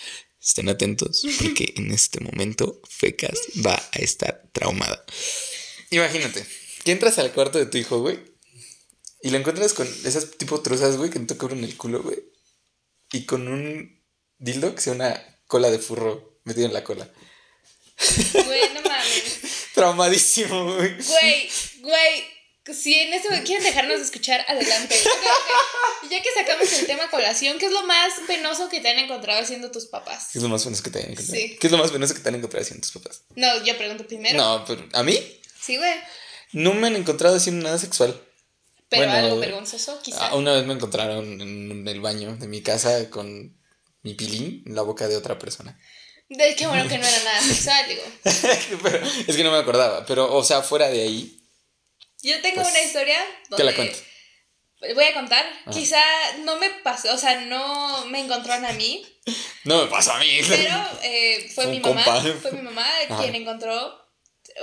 [0.42, 5.04] Estén atentos, porque en este momento Fecas va a estar traumada.
[5.90, 6.44] Imagínate
[6.84, 8.18] que entras al cuarto de tu hijo, güey.
[9.22, 12.18] Y lo encuentras con esas tipo truzas, güey, que no te cubren el culo, güey.
[13.12, 14.04] Y con un
[14.36, 17.10] dildo que sea una cola de furro metido en la cola.
[18.44, 19.40] Güey, no mames.
[19.74, 20.94] Traumadísimo, güey.
[21.02, 21.48] Güey,
[21.80, 22.34] güey.
[22.72, 24.96] Si en eso quieren dejarnos de escuchar, adelante.
[26.10, 29.42] Ya que sacamos el tema colación, ¿qué es lo más penoso que te han encontrado
[29.42, 30.28] haciendo tus papás?
[30.32, 31.32] ¿Qué es lo más penoso que te han encontrado?
[31.40, 31.56] Sí.
[31.60, 33.22] ¿Qué es lo más penoso que te han encontrado haciendo tus papás?
[33.36, 34.36] No, yo pregunto primero.
[34.38, 35.18] No, pero a mí
[35.60, 35.92] Sí, güey.
[36.52, 38.18] no me han encontrado haciendo nada sexual.
[38.88, 40.28] Pero Bueno, algo vergonzoso, quizá.
[40.28, 43.58] Ah, Una vez me encontraron en el baño de mi casa con
[44.02, 45.78] mi pilín en la boca de otra persona.
[46.28, 48.02] De qué bueno que no era nada sexual, digo.
[48.82, 50.04] Pero es que no me acordaba.
[50.06, 51.38] Pero, o sea, fuera de ahí,
[52.22, 53.18] Yo tengo Pues, una historia
[53.56, 53.98] te la donde- cuento.
[54.94, 55.46] Voy a contar.
[55.64, 55.70] Ah.
[55.70, 56.02] Quizá
[56.40, 59.02] no me pasó, o sea, no me encontraron a mí,
[59.64, 60.40] No me pasó a mí.
[60.46, 62.04] pero eh, fue mi mamá.
[62.42, 63.22] Fue mi mamá Ajá.
[63.22, 63.98] quien encontró.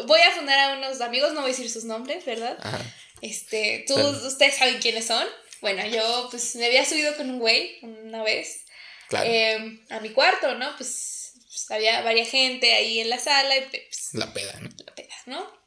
[0.05, 2.55] Voy a fundar a unos amigos, no voy a decir sus nombres, ¿verdad?
[2.61, 2.79] Ajá.
[3.21, 5.25] Este, tú, ustedes saben quiénes son.
[5.61, 8.65] Bueno, yo pues me había subido con un güey una vez
[9.09, 9.27] Claro.
[9.27, 10.75] eh, a mi cuarto, ¿no?
[10.77, 11.20] Pues,
[11.51, 14.69] pues, había varias gente ahí en la sala y pues La peda, ¿no?
[14.85, 15.61] la peda, ¿no?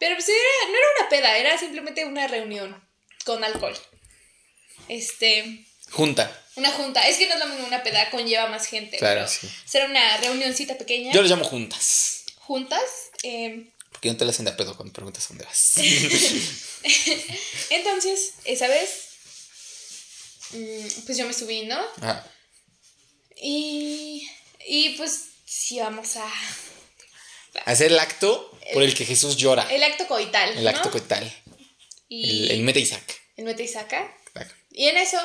[0.00, 2.88] Pero pues era, no era una peda, era simplemente una reunión
[3.24, 3.76] con alcohol.
[4.88, 6.44] Este, Junta.
[6.56, 7.06] una junta.
[7.06, 8.96] Es que no es lo mismo una peda, conlleva más gente.
[8.96, 9.48] Claro, sí.
[9.66, 11.12] Será una reunioncita pequeña.
[11.12, 12.24] Yo lo llamo juntas.
[12.38, 12.80] Juntas.
[13.22, 15.74] eh, Porque no te la hacen de pedo cuando preguntas dónde vas.
[17.70, 18.90] entonces, esa vez,
[20.52, 21.78] mm, pues yo me subí, ¿no?
[22.00, 22.26] Ajá.
[23.42, 24.28] Y,
[24.66, 26.30] y pues sí, vamos a...
[27.64, 29.66] Hacer el acto por el que Jesús llora.
[29.72, 30.56] El acto coital.
[30.56, 31.32] El acto coital.
[32.08, 33.14] Y El, el mete y saca.
[33.36, 34.16] el mete y saca.
[34.32, 34.50] Claro.
[34.70, 35.18] Y en eso,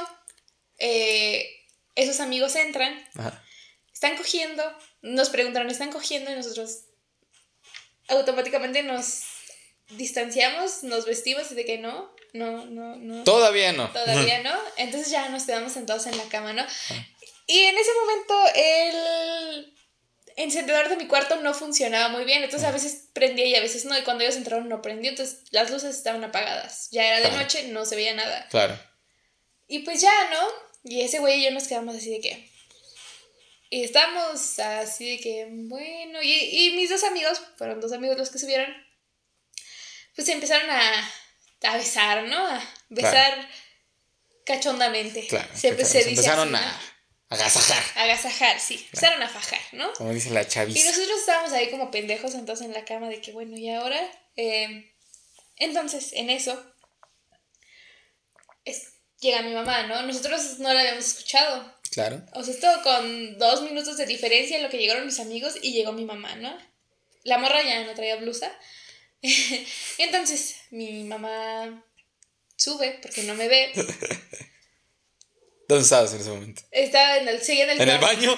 [0.79, 1.47] eh,
[1.93, 3.43] esos amigos entran, Ajá.
[3.93, 4.63] están cogiendo,
[5.01, 6.31] nos preguntaron, ¿están cogiendo?
[6.31, 6.85] Y nosotros
[8.07, 9.21] automáticamente nos
[9.89, 13.23] distanciamos, nos vestimos y de que no, no, no, no.
[13.23, 13.89] Todavía no.
[13.91, 14.55] Todavía no.
[14.77, 16.65] Entonces ya nos quedamos sentados en la cama, ¿no?
[17.47, 19.75] Y en ese momento el
[20.37, 23.85] encendedor de mi cuarto no funcionaba muy bien, entonces a veces prendía y a veces
[23.85, 26.89] no, y cuando ellos entraron no prendió, entonces las luces estaban apagadas.
[26.91, 28.47] Ya era de noche, no se veía nada.
[28.49, 28.77] Claro.
[29.67, 30.41] Y pues ya, ¿no?
[30.83, 32.51] Y ese güey y yo nos quedamos así de que...
[33.69, 38.29] Y estábamos así de que, bueno, y, y mis dos amigos, fueron dos amigos los
[38.29, 38.67] que subieron,
[40.15, 41.11] pues se empezaron a,
[41.63, 42.45] a besar, ¿no?
[42.45, 43.49] A besar
[44.45, 45.25] cachondamente.
[45.27, 45.49] Claro.
[45.53, 45.85] Se, claro.
[45.85, 46.94] se Se dice empezaron así, a ¿no?
[47.29, 47.83] Agasajar.
[47.95, 48.75] Agasajar, sí.
[48.85, 49.91] Empezaron a fajar, ¿no?
[49.93, 50.89] Como dice la Y chaviza.
[50.89, 53.99] nosotros estábamos ahí como pendejos sentados en la cama de que, bueno, ¿y ahora?
[54.35, 54.91] Eh,
[55.57, 56.61] entonces, en eso,
[58.65, 60.01] es- llega mi mamá, ¿no?
[60.03, 61.73] Nosotros no la habíamos escuchado.
[61.91, 62.21] Claro.
[62.33, 65.71] O sea, estuvo con dos minutos de diferencia en lo que llegaron mis amigos y
[65.71, 66.55] llegó mi mamá, ¿no?
[67.23, 68.51] La morra ya no traía blusa.
[69.97, 71.83] Entonces, mi mamá
[72.57, 73.71] sube porque no me ve.
[75.67, 76.61] ¿Dónde estabas en ese momento?
[76.71, 78.37] Estaba en el, seguía en el, ¿En el baño?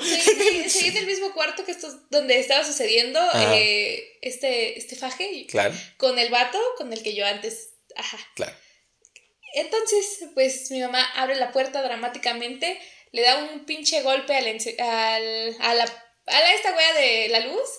[0.70, 5.74] Seguía en el mismo cuarto que esto, donde estaba sucediendo eh, este, este faje Claro,
[5.98, 7.70] con el vato con el que yo antes.
[7.96, 8.18] Ajá.
[8.36, 8.54] claro.
[9.54, 12.80] Entonces, pues mi mamá abre la puerta dramáticamente,
[13.12, 17.40] le da un pinche golpe al, al- a la a la esta wea de la
[17.40, 17.70] luz.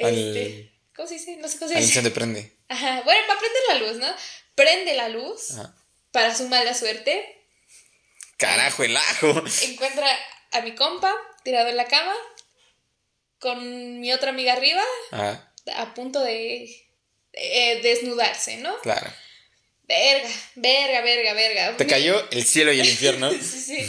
[0.00, 1.36] Al- Este, ¿Cómo se dice?
[1.36, 1.86] No sé cómo se dice.
[1.88, 2.52] incendio prende.
[2.68, 3.02] Ajá.
[3.04, 4.14] Bueno, para prender la luz, ¿no?
[4.56, 5.74] Prende la luz Ajá.
[6.10, 7.35] para su mala suerte.
[8.36, 9.42] Carajo, el ajo.
[9.62, 10.08] Encuentra
[10.52, 12.14] a mi compa tirado en la cama
[13.38, 15.52] con mi otra amiga arriba Ajá.
[15.76, 16.86] a punto de
[17.32, 18.78] eh, desnudarse, ¿no?
[18.80, 19.10] Claro.
[19.84, 21.76] Verga, verga, verga, verga.
[21.76, 23.30] Te cayó el cielo y el infierno.
[23.40, 23.86] sí, sí.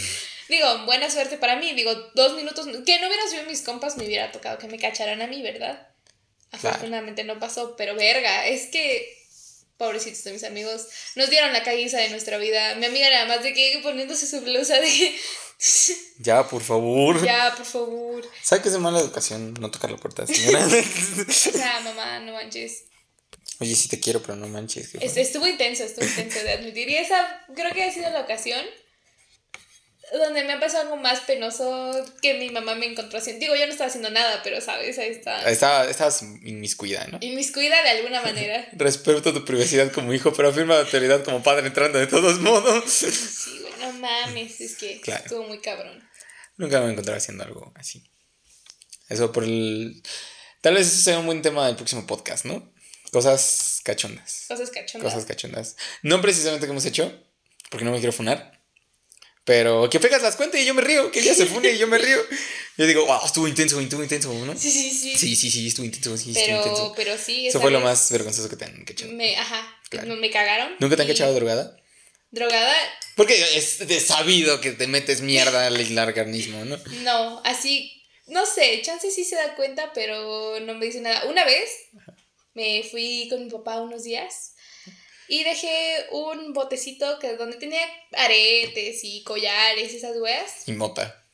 [0.48, 1.74] Digo, buena suerte para mí.
[1.74, 2.68] Digo, dos minutos.
[2.86, 5.88] Que no hubiera sido mis compas, me hubiera tocado que me cacharan a mí, ¿verdad?
[6.52, 9.18] Afortunadamente no pasó, pero verga, es que.
[9.78, 12.76] Pobrecitos de mis amigos, nos dieron la caguiza de nuestra vida.
[12.76, 15.16] Mi amiga nada más de que poniéndose su blusa de.
[16.20, 17.24] ya, por favor.
[17.24, 18.30] Ya, por favor.
[18.42, 20.66] ¿Sabes que es de mala educación no tocar la puerta, señora?
[21.28, 22.86] o sea, mamá, no manches.
[23.60, 24.94] Oye, sí te quiero, pero no manches.
[24.96, 26.90] Estuvo intenso, estuvo intenso de admitir.
[26.90, 28.64] Y esa creo que ha sido la ocasión
[30.12, 33.42] donde me ha pasado algo más penoso que mi mamá me encontró haciendo.
[33.42, 35.50] Digo, yo no estaba haciendo nada, pero sabes, ahí está.
[35.50, 37.18] Estaba, estabas inmiscuida, ¿no?
[37.22, 38.68] Inmiscuida de alguna manera.
[38.74, 42.90] Respeto tu privacidad como hijo, pero afirma la autoridad como padre entrando de todos modos.
[42.90, 46.08] Sí, güey, no mames, es que estuvo muy cabrón.
[46.56, 48.04] Nunca me encontré haciendo algo así.
[49.10, 50.02] Eso por el.
[50.62, 52.74] Tal vez eso sea un buen tema del próximo podcast, ¿no?
[53.12, 54.46] Cosas cachondas.
[54.48, 55.14] Cosas cachondas.
[55.14, 55.76] Cosas cachondas.
[56.02, 57.14] No precisamente que hemos hecho,
[57.70, 58.57] porque no me quiero funar.
[59.48, 61.88] Pero que pegas las cuentas y yo me río, que ella se fune y yo
[61.88, 62.18] me río.
[62.78, 64.58] Yo digo, wow, estuvo intenso, estuvo intenso, ¿no?
[64.58, 65.16] Sí, sí, sí.
[65.16, 66.94] Sí, sí, sí, estuvo intenso, sí, pero, estuvo intenso.
[66.98, 69.14] Pero sí, Eso fue lo más vergonzoso que te han cachado.
[69.14, 69.74] Me, ajá,
[70.20, 70.74] me cagaron.
[70.82, 71.78] ¿Nunca te han cachado drogada?
[72.30, 72.76] ¿Drogada?
[73.16, 76.78] Porque es de sabido que te metes mierda al larganismo, ¿no?
[77.04, 81.24] No, así, no sé, Chance sí se da cuenta, pero no me dice nada.
[81.24, 81.70] Una vez
[82.54, 84.56] me fui con mi papá unos días
[85.28, 87.82] y dejé un botecito que donde tenía
[88.14, 90.68] aretes y collares y esas weas.
[90.68, 91.26] Y mota.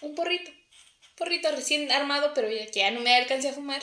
[0.00, 0.50] Un porrito.
[1.16, 3.82] Porrito recién armado, pero ya que ya no me alcancé a fumar.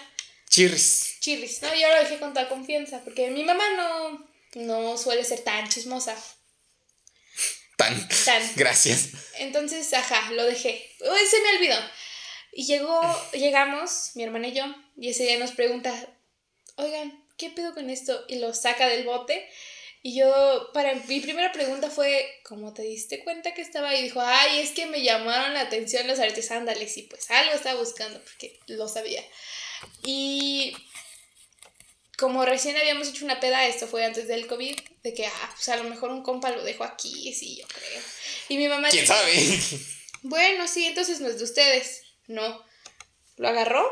[0.49, 1.18] Chirris.
[1.20, 1.74] Chirris, ¿no?
[1.76, 6.16] Yo lo dejé con toda confianza, porque mi mamá no, no suele ser tan chismosa.
[7.76, 8.07] Tan.
[8.24, 8.51] Tan.
[8.55, 9.09] Gracias.
[9.38, 10.89] Entonces, ajá, lo dejé.
[11.01, 11.78] Uy, se me olvidó.
[12.53, 13.01] Y llegó,
[13.34, 14.63] llegamos, mi hermana y yo,
[14.95, 15.93] y ese día nos pregunta,
[16.78, 18.25] oigan, ¿qué pedo con esto?
[18.27, 19.47] Y lo saca del bote.
[20.01, 24.01] Y yo, para mi primera pregunta fue, ¿cómo te diste cuenta que estaba ahí?
[24.01, 27.53] Y dijo, ay, es que me llamaron la atención los artes ándales y pues algo
[27.53, 29.23] estaba buscando porque lo sabía.
[30.03, 30.75] Y
[32.17, 35.69] como recién habíamos hecho una peda, esto fue antes del COVID, de que, ah, pues
[35.69, 38.01] a lo mejor un compa lo dejó aquí, sí, yo creo.
[38.49, 38.89] Y mi mamá...
[38.89, 39.33] ¿Quién sabe?
[40.27, 42.01] Bueno, sí, entonces no es de ustedes.
[42.27, 42.65] No.
[43.38, 43.88] Lo agarró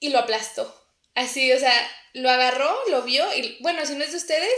[0.00, 0.83] y lo aplastó.
[1.14, 1.74] Así, o sea,
[2.14, 4.54] lo agarró, lo vio y, bueno, si no es de ustedes,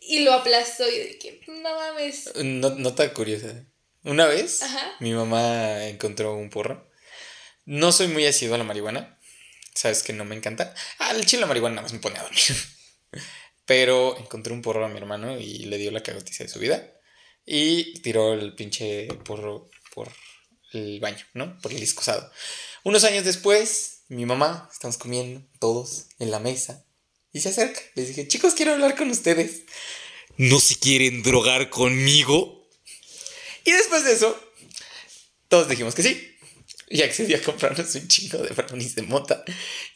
[0.00, 0.88] y lo aplastó.
[0.88, 2.30] Y dije, no mames.
[2.36, 3.64] No, nota curiosa.
[4.04, 4.60] Una vez,
[5.00, 6.88] mi mamá encontró un porro.
[7.64, 9.18] No soy muy asiduo a la marihuana.
[9.74, 10.74] Sabes que no me encanta.
[10.98, 12.40] Ah, el chile la marihuana nada más me pone a dormir.
[13.66, 16.88] Pero encontré un porro a mi hermano y le dio la cagotiza de su vida.
[17.44, 20.08] Y tiró el pinche porro por
[20.72, 21.58] el baño, ¿no?
[21.58, 22.30] Por el discosado.
[22.84, 26.84] Unos años después, mi mamá, estamos comiendo todos en la mesa.
[27.32, 27.80] Y se acerca.
[27.94, 29.62] Les dije, chicos, quiero hablar con ustedes.
[30.36, 32.66] ¿No se quieren drogar conmigo?
[33.64, 34.38] Y después de eso,
[35.48, 36.36] todos dijimos que sí.
[36.88, 39.44] Y accedí a comprarnos un chingo de brownies de mota.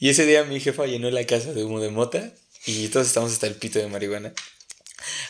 [0.01, 2.35] Y ese día mi jefa llenó la casa de humo de mota.
[2.67, 4.35] Y todos estamos hasta el pito de marihuana.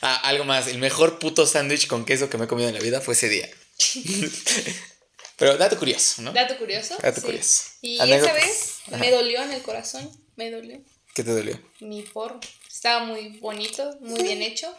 [0.01, 0.67] Ah, algo más.
[0.69, 3.29] El mejor puto sándwich con queso que me he comido en la vida fue ese
[3.29, 3.49] día.
[5.37, 6.33] Pero dato curioso, ¿no?
[6.33, 6.97] Dato curioso.
[7.01, 7.63] Dato curioso.
[7.81, 10.11] Y esa vez me dolió en el corazón.
[10.37, 10.81] Me dolió.
[11.15, 11.61] ¿Qué te dolió?
[11.81, 12.41] Mi porro.
[12.69, 14.75] Estaba muy bonito, muy bien hecho.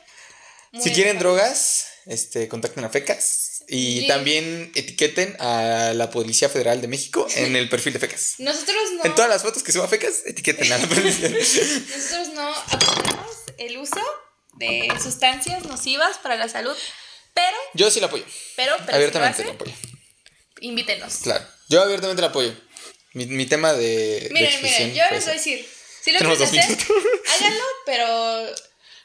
[0.80, 3.64] si quieren drogas, este, contacten a FECAS.
[3.68, 8.36] Y también etiqueten a la Policía Federal de México en el perfil de FECAS.
[8.40, 9.06] Nosotros no.
[9.06, 11.30] En todas las fotos que suba FECAS, etiqueten a la policía.
[11.30, 14.02] Nosotros no apoyamos el uso
[14.54, 16.76] de sustancias nocivas para la salud,
[17.34, 17.56] pero.
[17.74, 18.26] Yo sí lo apoyo.
[18.56, 19.74] Pero, abiertamente lo apoyo
[20.62, 21.18] invítenos.
[21.18, 21.44] Claro.
[21.68, 22.56] Yo abiertamente la apoyo.
[23.14, 24.30] Mi, mi tema de.
[24.32, 25.68] Miren, miren, yo les voy a decir.
[26.02, 26.60] Si lo quieren hacer,
[27.34, 28.56] háganlo, pero.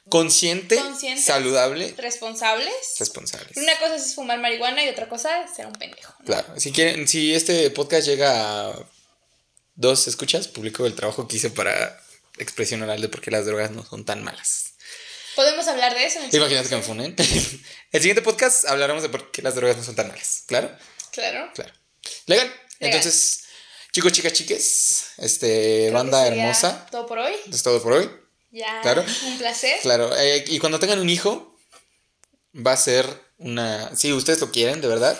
[0.08, 0.80] Consciente,
[1.20, 1.92] saludable.
[1.98, 2.72] Responsables.
[2.98, 3.56] Responsables.
[3.56, 6.14] Una cosa es fumar marihuana y otra cosa es ser un pendejo.
[6.24, 6.58] Claro.
[6.60, 8.88] Si quieren, si este podcast llega a
[9.74, 12.00] dos escuchas, publico el trabajo que hice para
[12.38, 14.74] expresión oral de por qué las drogas no son tan malas.
[15.34, 16.20] ¿Podemos hablar de eso?
[16.32, 17.14] Imagínate que me funen.
[17.92, 20.44] el siguiente podcast hablaremos de por qué las drogas no son tan malas.
[20.46, 20.70] ¿Claro?
[21.10, 21.50] Claro.
[21.52, 21.72] Claro.
[22.26, 22.54] Legal.
[22.78, 23.45] Entonces,
[23.96, 26.86] chicos, chicas, chiques, este, banda hermosa.
[26.90, 27.32] Todo por hoy.
[27.50, 28.10] Es todo por hoy.
[28.50, 28.82] Ya.
[28.82, 29.02] Claro.
[29.24, 29.80] Un placer.
[29.80, 30.14] Claro.
[30.18, 31.58] Eh, y cuando tengan un hijo,
[32.54, 33.06] va a ser
[33.38, 33.96] una.
[33.96, 35.18] Si ustedes lo quieren, de verdad,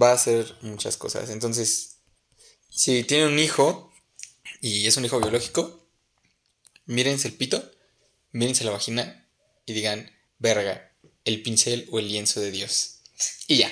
[0.00, 1.28] va a ser muchas cosas.
[1.28, 1.96] Entonces,
[2.70, 3.92] si tienen un hijo
[4.62, 5.86] y es un hijo biológico,
[6.86, 7.70] mírense el pito,
[8.32, 9.28] mírense la vagina
[9.66, 10.90] y digan, verga,
[11.26, 13.00] el pincel o el lienzo de Dios.
[13.46, 13.70] Y ya.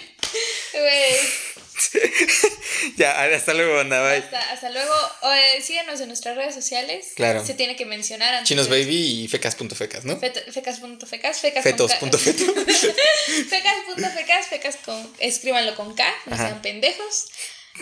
[2.97, 4.18] ya, hasta luego, banda, bye.
[4.18, 4.93] Hasta, hasta luego.
[5.34, 7.09] Eh, síganos en nuestras redes sociales.
[7.16, 7.45] Claro.
[7.45, 8.49] Se tiene que mencionar antes.
[8.49, 10.18] Chinos de- Baby y fecas.fecas, ¿no?
[10.18, 12.24] Fecas.fecas, fecas Fetos con punto K.
[12.24, 12.45] feto.
[13.49, 15.12] Fecas.fecas, fecas con.
[15.18, 16.49] Escríbanlo con K, no Ajá.
[16.49, 17.26] sean pendejos.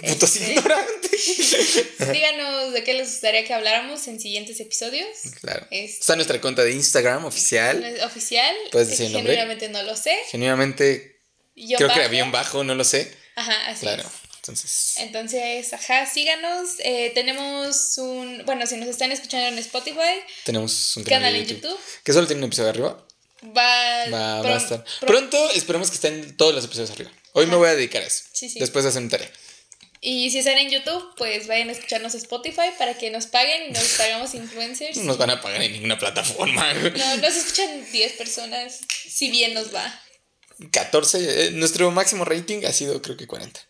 [0.01, 1.87] Putos Este, ignorantes.
[2.13, 5.09] díganos de qué les gustaría que habláramos en siguientes episodios.
[5.41, 5.67] Claro.
[5.71, 7.83] Es- Está nuestra cuenta de Instagram oficial.
[8.05, 8.55] Oficial.
[8.73, 9.33] ¿Puedes decir el nombre?
[9.35, 10.15] Genuinamente no lo sé.
[10.31, 11.21] Genuinamente,
[11.55, 13.11] Yo creo que había un bajo, no lo sé.
[13.49, 14.03] Ajá, así Claro.
[14.03, 14.09] es.
[14.37, 16.71] Entonces, Entonces, ajá, síganos.
[16.79, 18.45] Eh, tenemos un.
[18.47, 21.79] Bueno, si nos están escuchando en Spotify, tenemos un canal en YouTube.
[22.05, 23.07] Que solo tiene un episodio arriba.
[23.45, 24.85] Va, Va, va a estar.
[25.01, 27.11] Pronto esperemos que estén todos los episodios arriba.
[27.33, 28.23] Hoy me voy a dedicar a eso.
[28.33, 28.59] Sí, sí.
[28.61, 29.31] Después de hacer mi tarea.
[30.01, 33.69] Y si están en YouTube, pues vayan a escucharnos a Spotify para que nos paguen
[33.69, 34.97] y nos hagamos influencers.
[34.99, 36.73] No nos van a pagar en ninguna plataforma.
[36.73, 38.79] No, nos escuchan 10 personas,
[39.09, 40.03] si bien nos va.
[40.71, 41.19] 14.
[41.47, 43.61] eh, nuestro máximo rating ha sido creo que 40.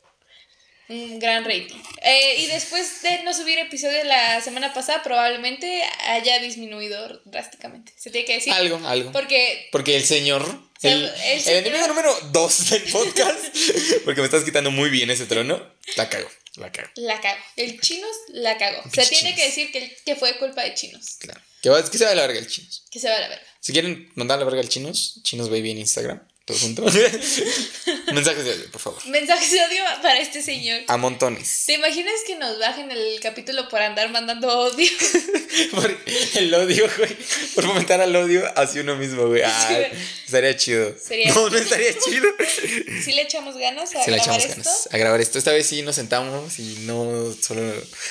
[0.89, 1.83] Un gran rating.
[2.03, 7.93] Eh, y después de no subir episodio la semana pasada, probablemente haya disminuido drásticamente.
[7.97, 8.53] Se tiene que decir.
[8.53, 9.11] Algo, algo.
[9.11, 10.45] Porque Porque el señor,
[10.79, 11.13] sea, el,
[11.47, 13.45] el enemigo número 2 del podcast,
[14.05, 15.61] porque me estás quitando muy bien ese trono,
[15.97, 16.89] la cago, la cago.
[16.95, 17.43] la cago.
[17.57, 18.81] El chinos la cagó.
[18.93, 21.17] Se tiene que decir que, que fue culpa de chinos.
[21.19, 21.41] Claro.
[21.63, 22.85] Que, va, que se va a la verga el chinos.
[22.93, 23.45] Que se va a la verga.
[23.59, 26.83] Si quieren mandar a la verga al chinos, chinos baby en Instagram, todo junto.
[28.13, 29.05] Mensajes de audio, por favor.
[29.07, 30.81] Mensajes de odio para este señor.
[30.87, 31.65] A montones.
[31.67, 34.89] ¿Te imaginas que nos bajen el capítulo por andar mandando odio?
[35.73, 35.99] Por
[36.35, 37.17] el odio, güey.
[37.55, 39.43] Por fomentar al odio hacia uno mismo, güey.
[39.43, 40.95] Ah, Sí, estaría chido.
[41.03, 42.27] Sería- No, no estaría chido.
[43.03, 44.63] Si le echamos ganas a Si le grabar echamos esto.
[44.63, 45.39] ganas a grabar esto.
[45.39, 47.63] Esta vez sí nos sentamos y no solo.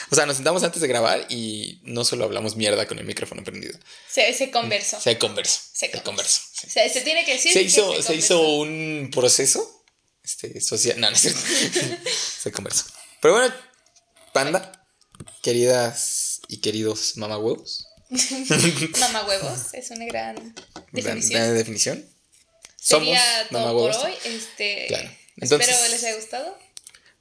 [0.09, 3.43] O sea, nos sentamos antes de grabar y no solo hablamos mierda con el micrófono
[3.43, 3.77] prendido.
[4.09, 4.99] Se, se conversó.
[4.99, 5.59] Se conversó.
[5.73, 6.41] Se Se conversó.
[6.53, 6.67] sí.
[6.69, 7.51] Se, se tiene que decir.
[7.53, 8.13] Se que hizo, se conversó.
[8.25, 9.83] Hizo un proceso
[10.23, 10.99] este, social.
[10.99, 11.39] No, no es cierto.
[12.41, 12.85] se conversó.
[13.21, 13.53] Pero bueno,
[14.33, 14.85] panda,
[15.41, 17.87] queridas y queridos mamahuevos.
[18.99, 20.53] Mamá huevos, es una gran
[20.91, 21.41] definición.
[21.41, 22.05] gran definición.
[22.79, 24.13] Somos Sería todo por hoy.
[24.25, 25.09] Este, Claro.
[25.37, 26.57] espero Entonces- les haya gustado.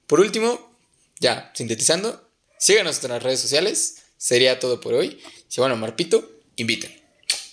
[0.06, 0.76] Por último,
[1.20, 3.96] ya sintetizando, síganos en las redes sociales.
[4.18, 5.22] Sería todo por hoy.
[5.48, 7.02] Si van a Marpito, inviten.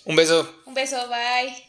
[0.05, 0.61] Un beso.
[0.65, 1.55] Un beso, bye.